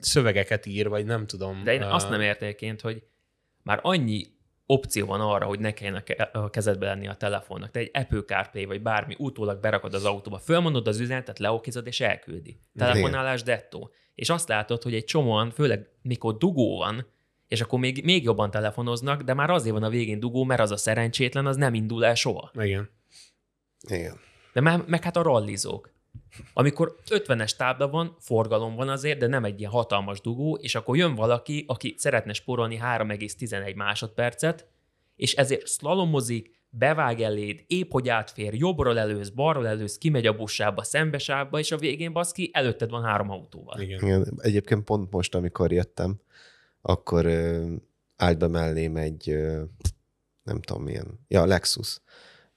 [0.00, 1.64] szövegeket ír, vagy nem tudom.
[1.64, 3.02] De én azt nem értem egyébként, hogy
[3.62, 4.26] már annyi
[4.70, 7.70] opció van arra, hogy ne kelljen a ke- a kezedbe lenni a telefonnak.
[7.70, 12.00] Te egy Apple CarPlay vagy bármi utólag berakod az autóba, fölmondod az üzenetet, leokizod és
[12.00, 12.60] elküldi.
[12.76, 13.90] Telefonálás dettó.
[14.14, 17.06] És azt látod, hogy egy csomóan, főleg mikor dugó van,
[17.48, 20.70] és akkor még, még jobban telefonoznak, de már azért van a végén dugó, mert az
[20.70, 22.50] a szerencsétlen, az nem indul el soha.
[22.54, 22.90] Igen.
[23.88, 24.20] Igen.
[24.52, 25.90] De meg, meg hát a rallizók.
[26.52, 30.96] Amikor 50-es tábla van, forgalom van azért, de nem egy ilyen hatalmas dugó, és akkor
[30.96, 34.66] jön valaki, aki szeretne spórolni 3,11 másodpercet,
[35.16, 40.82] és ezért szlalomozik, bevág eléd, épp hogy átfér, jobbról előz, balról előz, kimegy a bussába,
[40.82, 43.80] szembesávba, és a végén baszki, előtted van három autóval.
[43.80, 44.02] Igen.
[44.02, 46.20] Igen, egyébként pont most, amikor jöttem,
[46.80, 47.72] akkor ö,
[48.16, 49.62] állt be mellém egy, ö,
[50.42, 52.00] nem tudom milyen, ja, Lexus.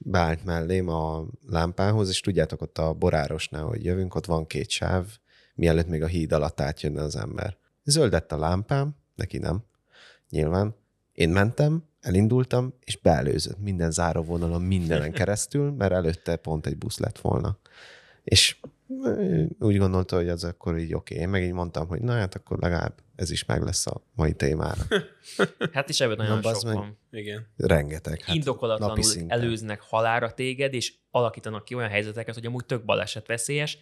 [0.04, 5.06] Beállt mellém a lámpához, és tudjátok, ott a borárosnál, hogy jövünk, ott van két sáv,
[5.56, 7.58] mielőtt még a híd alatt átjönne az ember.
[7.84, 9.64] Zöldett a lámpám, neki nem,
[10.30, 10.76] nyilván.
[11.14, 17.20] Én mentem, elindultam, és beelőzött minden záróvonalon, mindenen keresztül, mert előtte pont egy busz lett
[17.20, 17.58] volna.
[18.24, 18.58] És
[19.60, 21.14] úgy gondolta, hogy az akkor így oké.
[21.14, 21.26] Okay.
[21.26, 24.34] Én meg így mondtam, hogy na hát akkor legalább ez is meg lesz a mai
[24.34, 24.82] témára.
[25.74, 26.98] Hát is ebből nagyon Na, sok van.
[27.12, 27.48] Igen.
[27.58, 28.22] Rengeteg.
[28.22, 33.78] Hát indokolatlanul előznek halára téged, és alakítanak ki olyan helyzeteket, hogy amúgy tök baleset veszélyes,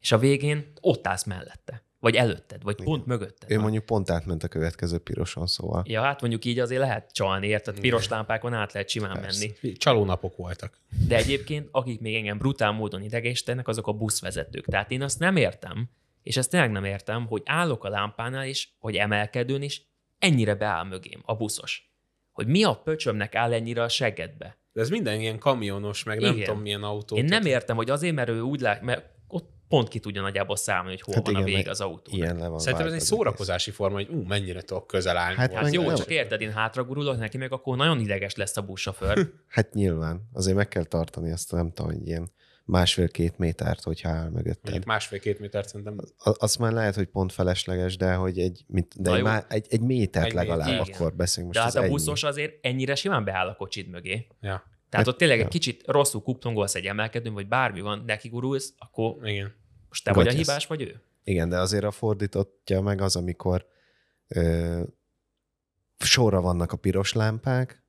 [0.00, 1.82] és a végén ott állsz mellette.
[2.00, 3.50] Vagy előtted, vagy pont mögötted.
[3.50, 3.62] Ő van.
[3.62, 5.82] mondjuk pont átment a következő piroson, szóval.
[5.86, 7.80] Ja, hát mondjuk így azért lehet csalni, érted?
[7.80, 9.46] Piros lámpákon át lehet simán Persze.
[9.60, 9.72] menni.
[9.72, 10.78] Csalónapok voltak.
[11.08, 14.66] De egyébként, akik még engem brutál módon idegesítenek, azok a buszvezetők.
[14.66, 15.88] Tehát én azt nem értem,
[16.22, 19.80] és ezt tényleg nem értem, hogy állok a lámpánál, és hogy emelkedőn, és
[20.18, 21.90] ennyire beáll mögém a buszos.
[22.32, 24.56] Hogy mi a pöcsömnek áll ennyire a seggedbe?
[24.72, 26.44] De ez minden ilyen kamionos, meg nem Igen.
[26.44, 27.16] tudom milyen autó.
[27.16, 30.56] Én nem értem, hogy azért, mert ő úgy lát, mert ott pont ki tudja nagyjából
[30.56, 32.16] számolni, hogy hol Hát van a igen, vége meg az autó.
[32.16, 35.36] Ilyen le van Szerintem ez egy szórakozási forma, hogy ú, mennyire tudok közel állni.
[35.36, 35.52] Hát.
[35.52, 35.94] Hát jó, nem.
[35.94, 39.10] csak érted, én hátragurulok neki, meg akkor nagyon ideges lesz a buszsofőr.
[39.10, 39.26] egész.
[39.48, 40.28] Hát nyilván.
[40.32, 42.32] Azért meg kell tartani azt, nem tudom, hogy ilyen
[42.72, 44.62] másfél-két métert, hogyha áll mögötted.
[44.62, 45.98] Mondjuk másfél-két métert szerintem.
[46.18, 49.66] A- Azt már lehet, hogy pont felesleges, de hogy egy, mint, de egy, má, egy,
[49.68, 50.86] egy métert Egy legalább méter.
[50.86, 50.94] Igen.
[51.00, 51.96] akkor beszélünk De most hát az a ennyi.
[51.96, 54.26] buszos azért ennyire simán beáll a kocsid mögé.
[54.40, 55.44] Ja, Tehát ott tényleg ja.
[55.44, 59.54] egy kicsit rosszul kuptongolsz egy emelkedőn, vagy bármi van, neki gurulsz, akkor igen.
[59.88, 61.00] most te vagy a hibás, vagy ő?
[61.24, 63.66] Igen, de azért a fordítottja meg az, amikor
[64.28, 64.82] ö,
[65.98, 67.81] sorra vannak a piros lámpák,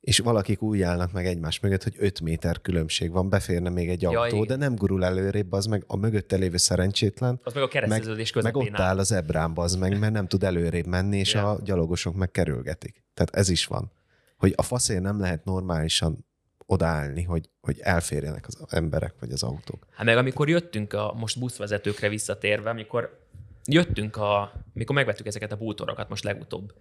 [0.00, 4.02] és valakik úgy állnak meg egymás mögött, hogy 5 méter különbség van, beférne még egy
[4.02, 4.46] Ja, autó, igen.
[4.46, 8.42] de nem gurul előrébb, az meg a mögötte lévő szerencsétlen, Az meg a kereszteződés meg
[8.42, 11.50] közepén ott áll az ebrán, az meg, mert nem tud előrébb menni, és Ja.
[11.50, 13.04] a gyalogosok meg kerülgetik.
[13.14, 13.92] Tehát ez is van.
[14.36, 16.26] Hogy a faszért nem lehet normálisan
[16.66, 19.86] odaállni, hogy, hogy elférjenek az emberek vagy az autók.
[19.90, 23.18] Hát meg amikor jöttünk a most buszvezetőkre visszatérve, amikor
[23.64, 26.72] jöttünk a, mikor megvettük ezeket a bútorokat most legutóbb,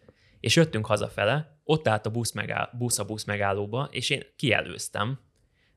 [0.47, 5.19] és jöttünk hazafele, ott állt a busz, megáll, busz a busz megállóba, és én kielőztem,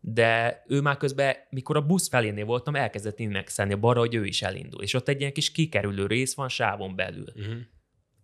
[0.00, 4.42] de ő már közben, mikor a busz felénél voltam, elkezdett indexelni balra, hogy ő is
[4.42, 4.82] elindul.
[4.82, 7.32] És ott egy ilyen kis kikerülő rész van sávon belül.
[7.36, 7.54] Uh-huh.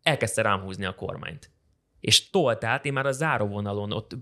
[0.02, 1.50] Elkezdte rám húzni a kormányt.
[2.00, 4.16] És tolt át, én már a záróvonalon ott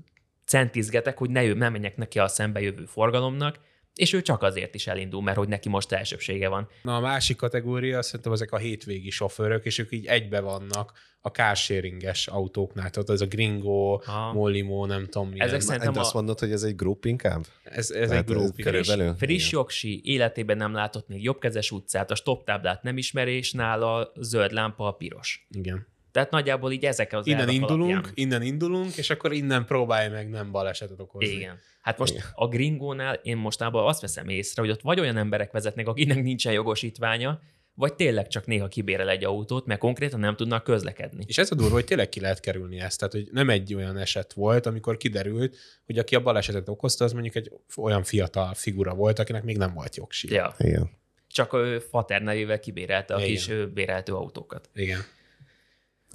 [0.44, 3.60] centizgetek, hogy ne, ne menjek neki a szembejövő forgalomnak,
[3.94, 6.68] és ő csak azért is elindul, mert hogy neki most elsőbsége van.
[6.82, 11.28] Na a másik kategória, szerintem ezek a hétvégi sofőrök, és ők így egybe vannak a
[11.28, 12.90] carsharinges autóknál.
[12.90, 14.32] Tehát ez a Gringo, Aha.
[14.32, 15.46] Molimo, nem tudom milyen.
[15.46, 17.44] Ezek Ez, Szerintem azt a- mondod, hogy ez egy group inkább?
[17.62, 18.42] ez, ez egy Tehát grup.
[18.42, 18.72] ez igen.
[18.72, 23.36] körülbelül- Friss, friss jogsi, életében nem látott még jobbkezes utcát, a stop táblát nem ismeri,
[23.36, 25.46] és nála a zöld lámpa a piros.
[25.50, 25.86] Igen.
[26.14, 28.12] Tehát nagyjából így ezek az Innen indulunk, alapján.
[28.14, 31.34] innen indulunk, és akkor innen próbálj meg nem balesetet okozni.
[31.34, 31.58] Igen.
[31.80, 32.26] Hát most Igen.
[32.34, 36.52] a gringónál én mostában azt veszem észre, hogy ott vagy olyan emberek vezetnek, akinek nincsen
[36.52, 37.40] jogosítványa,
[37.74, 41.24] vagy tényleg csak néha kibérel egy autót, mert konkrétan nem tudnak közlekedni.
[41.26, 42.98] És ez a durva, hogy tényleg ki lehet kerülni ezt.
[42.98, 45.56] Tehát, hogy nem egy olyan eset volt, amikor kiderült,
[45.86, 49.74] hogy aki a balesetet okozta, az mondjuk egy olyan fiatal figura volt, akinek még nem
[49.74, 50.32] volt jogsi.
[50.32, 50.90] Ja, Igen.
[51.28, 53.30] csak ő Fater nevével kibérelte a Igen.
[53.30, 54.70] kis béreltő autókat.
[54.74, 55.00] Igen.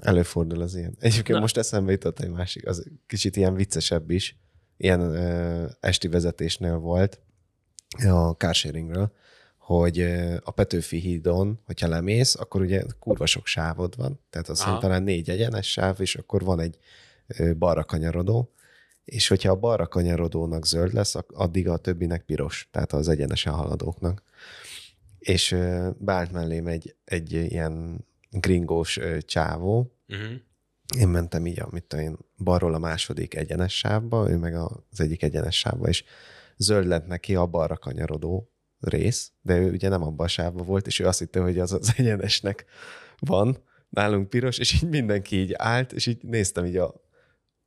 [0.02, 0.96] Előfordul az ilyen.
[1.00, 1.40] Egyébként Na.
[1.40, 4.38] Most eszembe jutott egy másik, az kicsit ilyen viccesebb is.
[4.78, 7.20] Ilyen ö, esti vezetésnél volt
[8.06, 9.12] a carsharingről,
[9.58, 10.02] hogy
[10.44, 15.04] a Petőfi hídon, hogyha lemész, akkor ugye kurva sok sávod van, tehát azt hiszem talán
[15.04, 16.78] négy egyenes sáv, és akkor van egy
[17.58, 18.52] balra kanyarodó,
[19.06, 24.24] és hogyha a balra kanyarodónak zöld lesz, addig a többinek piros, tehát az egyenesen haladóknak.
[25.20, 25.56] És
[25.98, 30.32] beállt mellém egy, egy ilyen gringós csávó, Uh-huh.
[30.98, 35.00] én mentem így, a, mit tudom én, balról a második egyenes sávba, ő meg az
[35.00, 36.04] egyik egyenes sávba, és
[36.58, 40.88] zöld lett neki a balra kanyarodó rész, de ő ugye nem abban a sávban volt,
[40.88, 42.66] és ő azt hitte, hogy az az egyenesnek
[43.20, 43.58] van,
[43.90, 47.02] nálunk piros, és így mindenki így állt, és így néztem így a,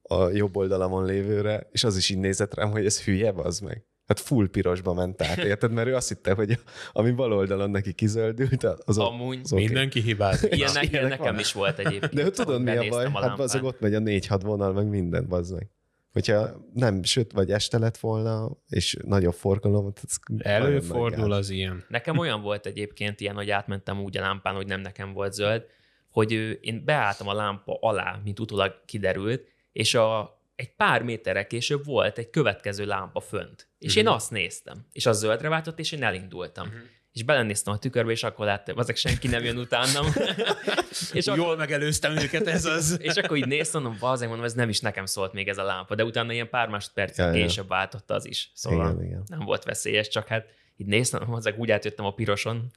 [0.03, 3.85] a jobb oldalamon lévőre, és az is így nézett rám, hogy ez hülye, az meg.
[4.07, 5.73] Hát full pirosba ment át, érted?
[5.73, 6.59] Mert ő azt hitte, hogy
[6.93, 9.65] ami bal oldalon neki kizöldült, az, a, Amúgy az oké.
[9.65, 10.55] Mindenki hibázik.
[10.55, 11.39] ilyen, ilyen ilyenek nekem van.
[11.39, 12.15] is volt egyébként.
[12.15, 12.89] De tudod, mi a baj?
[12.89, 15.71] benéztem Hát azok ott megy a 4-6 vonal, meg minden, bazd meg.
[16.13, 19.93] Hogyha nem süt vagy este lett volna, és nagyobb forgalom,
[20.39, 21.85] Előfordul az ilyen.
[21.89, 25.65] Nekem olyan volt egyébként ilyen, hogy átmentem úgy a lámpán, hogy nem nekem volt zöld,
[26.11, 31.47] hogy ő, én beálltam a lámpa alá, mint utólag kiderült, és a, egy pár méterre
[31.47, 33.69] később volt egy következő lámpa fönt.
[33.79, 34.87] És én azt néztem.
[34.93, 36.73] És az zöldre váltott, és én elindultam.
[37.13, 40.07] És belenéztem a tükörbe, és akkor láttam, azok senki nem jön utánam.
[41.13, 42.97] és, akkor, Jól megelőztem őket, ez az.
[43.01, 45.63] és akkor így néztem, mondom, valószínűleg mondom, ez nem is nekem szólt még ez a
[45.63, 48.51] lámpa, de utána ilyen pár másodperccel Ja, később váltott az is.
[48.55, 49.23] Szóval Igen, igen.
[49.27, 50.47] nem volt veszélyes, csak hát
[50.77, 52.71] így néztem, azok úgy átjöttem a piroson,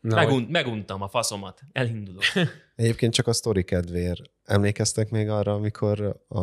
[0.00, 1.60] Na, Megunt, meguntam a faszomat.
[1.72, 2.22] Elindulok.
[2.76, 4.20] Egyébként csak a sztori kedvéért.
[4.44, 6.38] Emlékeztek még arra, amikor a,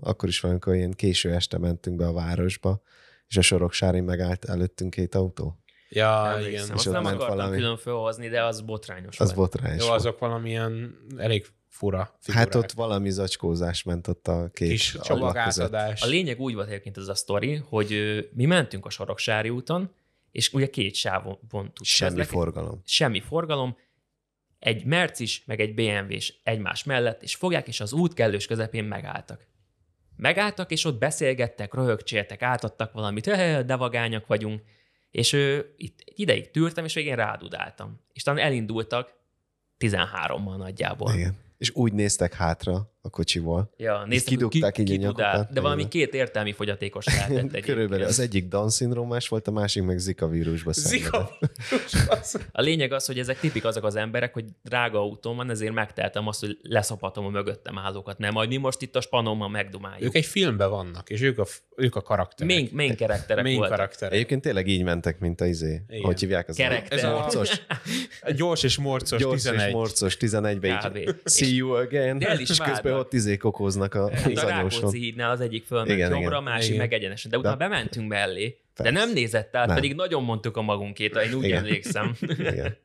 [0.00, 2.82] akkor is valamikor ilyen késő este mentünk be a városba,
[3.28, 5.58] és a Soroksári megállt előttünk két autó?
[5.88, 6.50] Ja, Emlékszem.
[6.50, 6.64] igen.
[6.64, 7.56] És Azt nem akartam valami.
[7.56, 9.50] külön felhozni, de az botrányos Az volt.
[9.52, 9.98] botrányos Jó, volt.
[10.00, 12.44] azok valamilyen elég fura figurák.
[12.46, 15.64] Hát ott valami zacskózás ment ott a két kis ablak csomag között.
[15.74, 16.02] átadás.
[16.02, 19.90] A lényeg úgy volt egyébként ez a sztori, hogy mi mentünk a Soroksári úton,
[20.34, 22.24] és ugye két sávon tud Semmi közlekedni.
[22.38, 22.80] forgalom.
[22.84, 23.76] semmi forgalom,
[24.58, 29.46] egy Mercis, meg egy BMW-s egymás mellett, és fogják, és az út kellős közepén megálltak.
[30.16, 34.62] Megálltak, és ott beszélgettek, röhögcséltek, átadtak valamit, "Eh, de vagányak vagyunk,
[35.10, 38.00] és ő, itt ideig tűrtem, és végén rádudáltam.
[38.12, 39.12] És talán elindultak
[39.78, 41.14] 13-mal nagyjából.
[41.14, 41.36] Igen.
[41.58, 43.70] És úgy néztek hátra a kocsiból.
[43.76, 47.60] Ja, néztem, kidugták ki, így ki tudál, nyakukat, de valami két értelmi fogyatékos lehetett.
[47.64, 50.72] Körülbelül az egyik Down-szindrómás volt, a másik meg Zika vírusba.
[50.72, 51.30] Zika.
[52.52, 56.26] A lényeg az, hogy ezek tipik azok az emberek, hogy drága autóm van, ezért megteltem
[56.28, 60.02] azt, hogy leszapatom a mögöttem állókat, mert majd mi most itt a spanommal megdumáljuk.
[60.02, 61.46] Ők egy filmben vannak, és ők a,
[61.76, 62.52] ők a karakterek.
[62.56, 63.76] Main, main karakterek Main voltak.
[63.76, 64.12] karakterek.
[64.14, 65.82] Egyébként tényleg így mentek, mint a izé.
[65.88, 66.04] Igen.
[66.04, 66.98] Hogy hívják az Karakter.
[66.98, 67.62] Ez a- morcos,
[68.36, 69.66] Gyors és morcos gyors 11.
[69.66, 70.96] és morcos 11-be Kb.
[70.96, 72.93] így see you again, De el is és közben.
[72.98, 74.80] Ott izé kokoznak a, Hát az a anyóson.
[74.80, 76.80] Rákóczi hídnál az egyik fölment Igen, jobbra, a másik Igen.
[76.80, 77.30] meg egyenesen.
[77.30, 78.58] De utána De- bementünk mellé.
[78.76, 79.74] De nem nézett át, Nem.
[79.74, 81.58] pedig nagyon mondtuk a magunkét, én úgy Igen.
[81.58, 82.14] emlékszem.
[82.38, 82.76] Igen.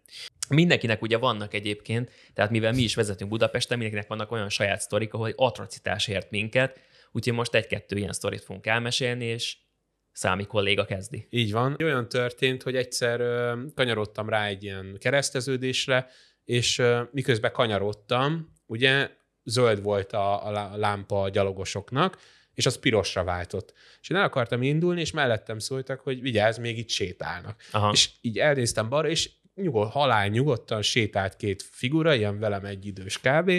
[0.50, 5.14] Mindenkinek ugye vannak egyébként, tehát mivel mi is vezetünk Budapesten, mindenkinek vannak olyan saját sztorik,
[5.14, 6.80] ahol egy atrocitás ért minket,
[7.12, 9.58] úgyhogy most egy-kettő ilyen sztorit fogunk elmesélni, és
[10.12, 11.28] Számi kolléga kezdi.
[11.30, 11.78] Így van.
[11.84, 16.08] Olyan történt, hogy egyszer ö, kanyarodtam rá egy ilyen kereszteződésre,
[16.46, 19.10] és ö, miközben kanyarodtam, ugye
[19.50, 22.18] zöld volt a, a lá- a lámpa a gyalogosoknak,
[22.54, 23.74] és az pirosra váltott.
[24.02, 27.62] És én el akartam indulni, és mellettem szóltak, hogy vigyázz, még itt sétálnak.
[27.72, 27.92] Aha.
[27.92, 33.20] És így elnéztem balra, és nyugod, halál nyugodtan sétált két figura, ilyen velem egy idős
[33.20, 33.52] kb.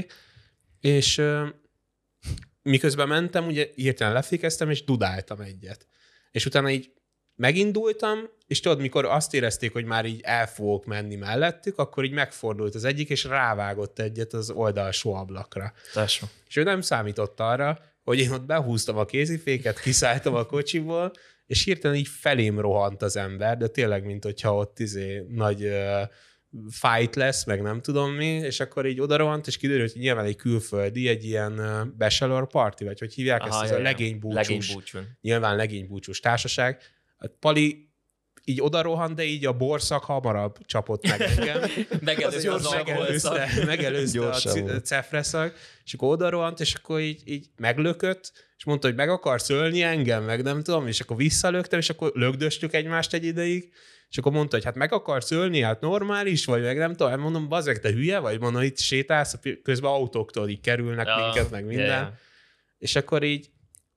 [0.80, 1.48] És ö,
[2.62, 5.86] miközben mentem, ugye hirtelen lefékeztem, és dudáltam egyet.
[6.30, 6.92] És utána így
[7.40, 12.12] megindultam, és tudod, mikor azt érezték, hogy már így el fogok menni mellettük, akkor így
[12.12, 15.72] megfordult az egyik, és rávágott egyet az oldalsó ablakra.
[15.92, 16.26] Tesó.
[16.48, 21.12] És ő nem számított arra, hogy én ott behúztam a kéziféket, kiszálltam a kocsiból,
[21.46, 26.02] és hirtelen így felém rohant az ember, de tényleg, mint hogyha ott izé nagy uh,
[26.70, 30.24] fight lesz, meg nem tudom mi, és akkor így oda rohant, és kiderült, hogy nyilván
[30.24, 31.60] egy külföldi, egy ilyen
[31.98, 35.06] bachelor party, vagy hogy hívják ezt, ez a legénybúcsús, Legénybúcsún.
[35.20, 36.82] nyilván legénybúcsús társaság.
[37.22, 37.88] A Pali
[38.44, 41.60] így oda rohant, de így a borszak hamarabb csapott meg engem.
[42.00, 43.34] Megelőzte az alkoholszak.
[43.34, 45.54] megelőzte, megelőzte a Gyorsan cefreszak,
[45.84, 49.82] és akkor oda rohant, és akkor így, így meglökött, és mondta, hogy meg akarsz ölni
[49.82, 53.72] engem, meg nem tudom, és akkor visszalöktem, és akkor lögdöstük egymást egy ideig,
[54.08, 57.18] és akkor mondta, hogy hát meg akarsz ölni, hát normális vagy, meg nem tudom, hát
[57.18, 61.64] mondom, bazeg, te hülye vagy, mondom, itt sétálsz, közben autóktól így kerülnek Ja, minket, meg
[61.64, 61.86] minden.
[61.86, 62.08] yeah.
[62.78, 63.50] És akkor így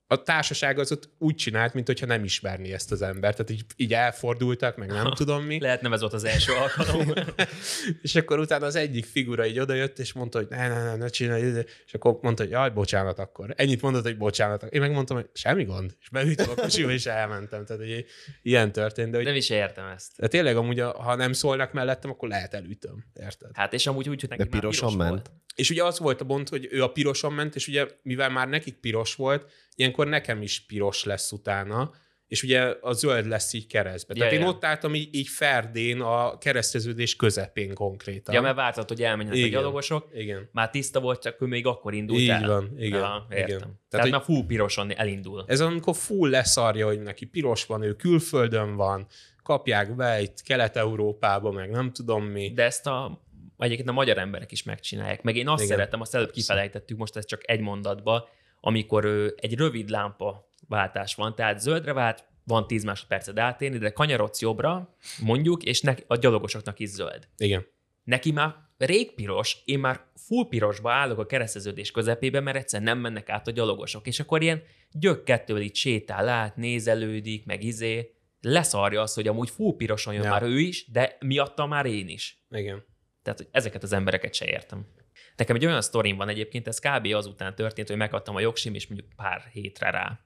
[0.08, 3.38] a társaság az ott úgy csinált, mint hogyha nem ismerné ezt az embert.
[3.38, 5.60] Tehát így, így elfordultak, meg nem tudom mi.
[5.60, 7.14] Lehet nem ez volt az első alkalom.
[8.02, 11.08] és akkor utána az egyik figura így odajött, és mondta, hogy ne, ne, ne, ne
[11.08, 11.44] csinálj,
[11.86, 13.54] és akkor mondta, hogy jaj, bocsánat akkor.
[13.58, 14.64] Ennyit mondott, hogy bocsánat.
[14.64, 15.96] Én megmondtam, hogy semmi gond.
[16.02, 17.66] És beültem a kocsiba, és elmentem.
[17.66, 18.06] Tehát, hogy
[18.42, 19.12] ilyen történt.
[19.12, 20.12] De, hogy, Nem is értem ezt.
[20.18, 23.06] de tényleg amúgy, ha nem szólnak mellettem, akkor lehet elütöm.
[23.14, 23.50] Érted?
[23.54, 25.28] Hát és amúgy úgy, hogy neki De már pirosan piros ment?
[25.28, 25.32] Volt.
[25.56, 28.48] És ugye az volt a bont, hogy ő a piroson ment, és ugye mivel már
[28.48, 31.92] nekik piros volt, ilyenkor nekem is piros lesz utána,
[32.28, 34.14] és ugye a zöld lesz így keresztbe.
[34.14, 34.48] Ja, Tehát én ja.
[34.48, 38.34] ott álltam így, így ferdén a kereszteződés közepén konkrétan.
[38.34, 39.60] Ja, mert vártad, hogy elmenjenek a Igen.
[39.60, 40.50] gyalogosok, Igen.
[40.52, 42.48] már tiszta volt, csak ő még akkor indult Így el.
[42.48, 43.48] van, igen, Aha, igen.
[43.48, 43.60] értem.
[43.60, 45.44] Tehát, Tehát, már full piroson elindul.
[45.48, 49.08] Ez amikor full leszarja, hogy neki piros van, ő külföldön van,
[49.44, 52.52] kapják be itt Kelet-Európába, meg nem tudom mi.
[52.56, 53.22] De ezt a
[53.64, 55.22] egyébként a magyar emberek is megcsinálják.
[55.22, 55.76] Meg én azt Igen.
[55.76, 61.16] Szeretem, azt előbb kifelejtettük, most ez csak egy mondatba, amikor ő, egy rövid lámpa váltás
[61.16, 66.16] van, tehát zöldre vált, van 10 másodperced átérni, de kanyarodsz jobbra, mondjuk, és ne, a
[66.16, 67.28] gyalogosoknak is zöld.
[67.38, 67.66] Igen.
[68.04, 73.00] Neki már rég piros, én már full pirosba állok a kereszteződés közepében, mert egyszer nem
[73.00, 78.14] mennek át a gyalogosok, és akkor ilyen gyök kettővel itt sétál át, nézelődik, meg izé,
[78.42, 80.30] leszarja azt, hogy amúgy full piroson jön ja.
[80.30, 82.46] már ő is, de miatta már én is.
[82.50, 82.84] Igen.
[83.24, 84.88] Tehát hogy ezeket az embereket se értem.
[85.36, 87.08] Nekem egy olyan sztorim van egyébként, ez kb.
[87.14, 90.20] azután történt, hogy megadtam a jogsim, és mondjuk pár hétre rá.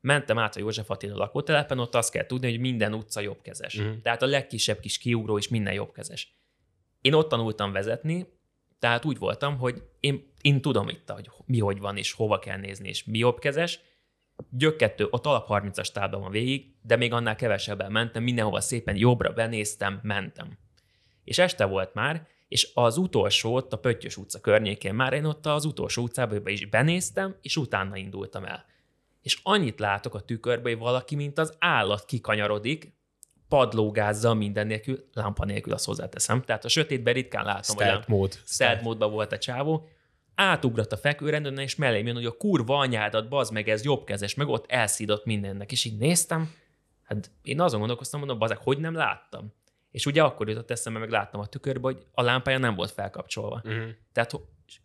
[0.00, 3.74] Mentem át a József Attila lakótelepen, ott azt kell tudni, hogy minden utca jobbkezes.
[3.74, 4.00] Uh-huh.
[4.02, 6.36] Tehát a legkisebb kis kiugró is minden jobbkezes.
[7.00, 8.26] Én ott tanultam vezetni,
[8.78, 12.58] tehát úgy voltam, hogy én, én tudom itt, hogy mi hogy van, és hova kell
[12.58, 13.80] nézni, és mi jobbkezes.
[14.50, 18.96] Gyök kettő, ott alap 30-as tábla van végig, de még annál kevesebben mentem, mindenhova szépen
[18.96, 20.58] jobbra benéztem, mentem.
[21.24, 25.46] És este volt már, és az utolsó, ott a Pöttyös utca környékén már én ott
[25.46, 28.64] az utolsó utcába be is benéztem, és utána indultam el.
[29.22, 32.92] És annyit látok a tükörbe, hogy valaki, mint az állat kikanyarodik,
[33.48, 36.42] padlógázzal minden nélkül, lámpa nélkül, azt hozzáteszem.
[36.42, 38.38] Tehát a sötétben ritkán látom, Stealth mód.
[38.44, 39.88] stealth módban volt a csávó,
[40.34, 44.48] átugrott a fekvőrendőn, és mellém jön, hogy a kurva anyádat, bazd meg, ez jobbkezes, meg
[44.48, 45.72] ott elszídott mindennek.
[45.72, 46.50] És így néztem,
[47.02, 49.52] hát én azon gondolkoztam, mondom, bazeg, hogy nem láttam.
[49.94, 53.62] És ugye akkor jutott eszembe, meg láttam a tükörbe, hogy a lámpája nem volt felkapcsolva.
[53.64, 53.84] Uh-huh.
[54.12, 54.32] Tehát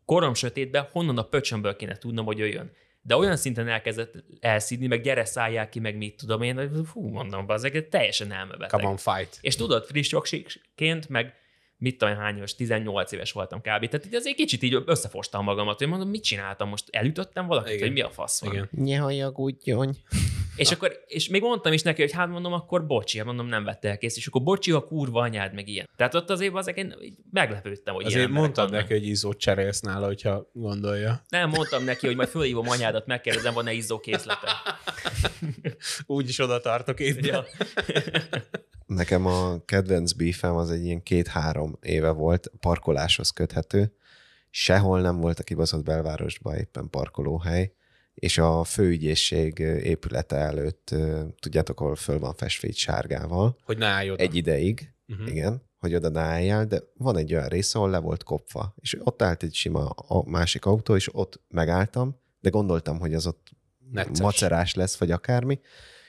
[0.06, 2.72] korom sötétben honnan a pöcsömből kéne tudnom, hogy jöjjön.
[3.02, 7.08] De olyan szinten elkezdett elszídni, meg gyere szálljál ki, meg mit tudom én, hogy fú,
[7.08, 8.70] mondom, bazeg, teljesen elmebeteg.
[8.70, 9.38] Come on, fight.
[9.42, 11.34] És tudod, friss jogsikként, meg
[11.78, 13.66] mit tudom, hány éves, 18 éves voltam kb.
[13.66, 16.86] Tehát így azért kicsit így összefostam magamat, hogy mondom, mit csináltam most?
[16.92, 17.84] Elütöttem valakit, Igen.
[17.84, 18.52] hogy mi a fasz van?
[18.52, 18.70] Igen.
[18.72, 19.96] Ne hajagudjon.
[20.60, 23.64] És akkor, és még mondtam is neki, hogy hát mondom, akkor bocsi, hát mondom, nem
[23.64, 25.90] vette el kész, és akkor bocsi, a kurva anyád, meg ilyen.
[25.96, 26.96] Tehát ott azért azek én
[27.32, 28.82] meglepődtem, hogy Azért mondtad vannak.
[28.82, 31.22] neki, hogy izzót cserélsz nála, hogyha gondolja.
[31.30, 34.52] Nem, mondtam neki, hogy majd fölhívom anyádat, megkérdezem, van-e izzó készlete.
[36.06, 37.26] Úgyis oda tartok itt.
[37.26, 37.46] Ja.
[38.86, 43.94] Nekem a kedvenc beefem az egy ilyen két-három éve volt, parkoláshoz köthető.
[44.50, 47.74] Sehol nem volt a kibaszott belvárosban éppen parkolóhely,
[48.20, 50.96] és a főügyészség épülete előtt,
[51.40, 54.24] tudjátok, ahol föl van festve így sárgával, Hogy ne állj oda.
[54.24, 55.28] egy ideig, Mhm.
[55.28, 58.98] igen, hogy oda ne álljál, de van egy olyan rész, ahol le volt kopva, és
[59.04, 63.48] ott állt egy sima a másik autó, és ott megálltam, de gondoltam, hogy az ott
[63.92, 64.20] Necces.
[64.22, 65.60] macerás lesz, vagy akármi,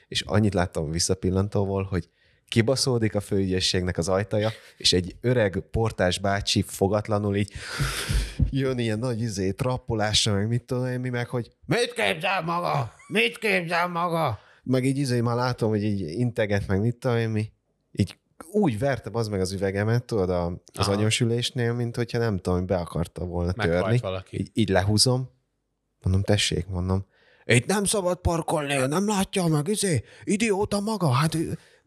[0.09, 2.09] és annyit láttam a visszapillantóval, hogy
[2.51, 7.53] kibaszódik a főügyességnek az ajtaja, és egy öreg portás bácsi fogatlanul így
[8.51, 12.93] jön ilyen nagy izé, trappolással, meg mit tudom én, mi meg, hogy mit képzel maga?
[13.09, 14.39] Mit képzel maga?
[14.63, 17.53] Meg így izé már látom, hogy így integet, meg mit tudom én, mi.
[17.93, 18.19] Így
[18.51, 20.93] úgy verte az meg az üvegemet, tudod, a, az Aha.
[20.93, 23.99] anyósülésnél, mint hogyha nem tudom, be akarta volna Meghalt törni.
[23.99, 24.41] valaki.
[24.41, 25.31] Így, így lehúzom,
[26.03, 27.07] mondom, tessék, mondom,
[27.45, 31.37] itt nem szabad parkolni, nem látja meg, izé, idióta maga, hát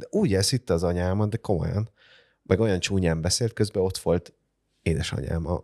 [0.04, 1.90] de úgy elszitte az anyámat, de komolyan.
[2.44, 4.34] Meg olyan csúnyán beszélt, közben ott volt
[4.82, 5.62] édesanyám a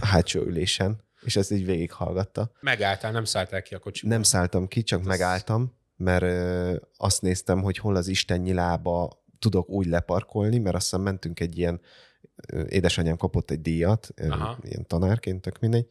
[0.00, 2.50] hátsó ülésen, és ezt így végighallgatta.
[2.60, 4.10] Megálltál, nem szálltál ki a kocsiból.
[4.12, 9.68] Nem szálltam ki, csak megálltam, mert ö, azt néztem, hogy hol az Isten nyilába tudok
[9.68, 11.80] úgy leparkolni, mert azt hiszem mentünk egy ilyen,
[12.46, 14.58] ö, édesanyám kapott egy díjat, ö, Aha.
[14.62, 15.88] ilyen tanárként, tök mindegy,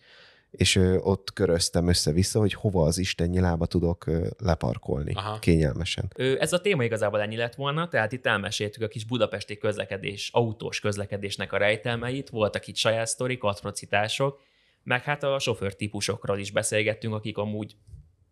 [0.58, 4.06] és ott köröztem össze-vissza, hogy hova az Isten nyilába tudok
[4.38, 5.40] leparkolni Aha.
[5.40, 6.12] kényelmesen.
[6.40, 10.80] Ez a téma igazából ennyi lett volna, tehát itt elmeséltük a kis budapesti közlekedés, autós
[10.80, 14.40] közlekedésnek a rejtelmeit, voltak itt saját sztorik, atrocitások,
[14.84, 17.76] meg hát a sofőr típusokról is beszélgettünk, akik amúgy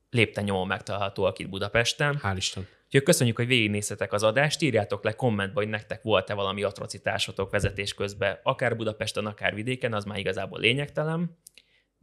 [0.09, 2.19] lépten nyomon megtalálhatóak itt Budapesten.
[2.23, 2.67] Hál' Isten.
[2.85, 7.93] Úgyhogy köszönjük, hogy végignéztetek az adást, írjátok le kommentbe, hogy nektek volt-e valami atrocitásotok vezetés
[7.93, 11.37] közben, akár Budapesten, akár vidéken, az már igazából lényegtelen.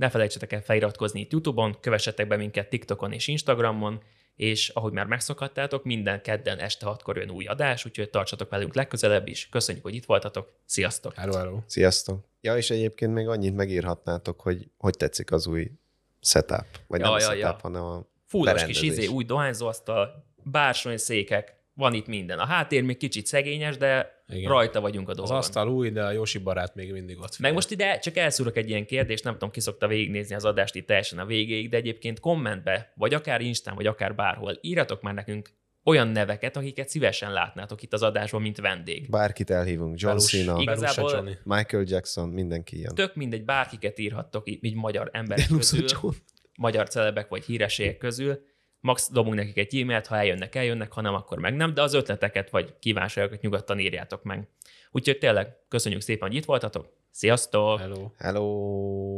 [0.01, 4.03] Ne felejtsetek el feliratkozni itt YouTube-on, kövessetek be minket TikTokon és Instagramon,
[4.37, 9.29] és ahogy már megszokhattátok, minden kedden este hatkor jön új adás, úgyhogy tartsatok velünk legközelebb
[9.29, 9.49] is.
[9.49, 10.53] Köszönjük, hogy itt voltatok.
[10.65, 11.15] Sziasztok!
[11.15, 11.59] Hello, hello.
[11.67, 12.25] Sziasztok!
[12.41, 15.71] Ja, és egyébként még annyit megírhatnátok, hogy hogy tetszik az új
[16.21, 16.67] setup.
[16.87, 17.59] Vagy Ja, nem a ja, setup, ja.
[17.63, 22.39] hanem a Fullos kis izé, új dohányzóasztal, bársony székek, van itt minden.
[22.39, 24.51] A háttér még kicsit szegényes, de Igen.
[24.51, 25.37] Rajta vagyunk a Az dolgon.
[25.37, 27.29] asztal új, de a Jósi barát még mindig ott.
[27.39, 27.53] Meg fél.
[27.53, 30.87] most ide csak elszúrok egy ilyen kérdést, nem tudom, ki szokta végignézni az adást itt
[30.87, 35.51] teljesen a végéig, de egyébként kommentbe, vagy akár Instán, vagy akár bárhol, írjatok már nekünk
[35.85, 39.11] olyan neveket, akiket szívesen látnátok itt az adásban, mint vendég.
[39.11, 41.37] Bárkit elhívunk, John Belus- Cena, Igazából- Johnny.
[41.45, 42.95] Michael Jackson, mindenki ilyen.
[42.95, 46.15] Tök mindegy, bárkiket írhattok így, így magyar emberek közül, John.
[46.57, 48.49] magyar celebek vagy hírességek közül.
[48.81, 51.95] Max dobunk nekik egy e-mailt, ha eljönnek, eljönnek, ha nem, akkor meg nem, de az
[51.95, 54.49] ötleteket vagy kívánságokat nyugodtan írjátok meg.
[54.91, 56.93] Úgyhogy tényleg köszönjük szépen, hogy itt voltatok.
[57.11, 57.79] Sziasztok!
[57.79, 58.11] Hello.
[58.19, 59.11] Hello!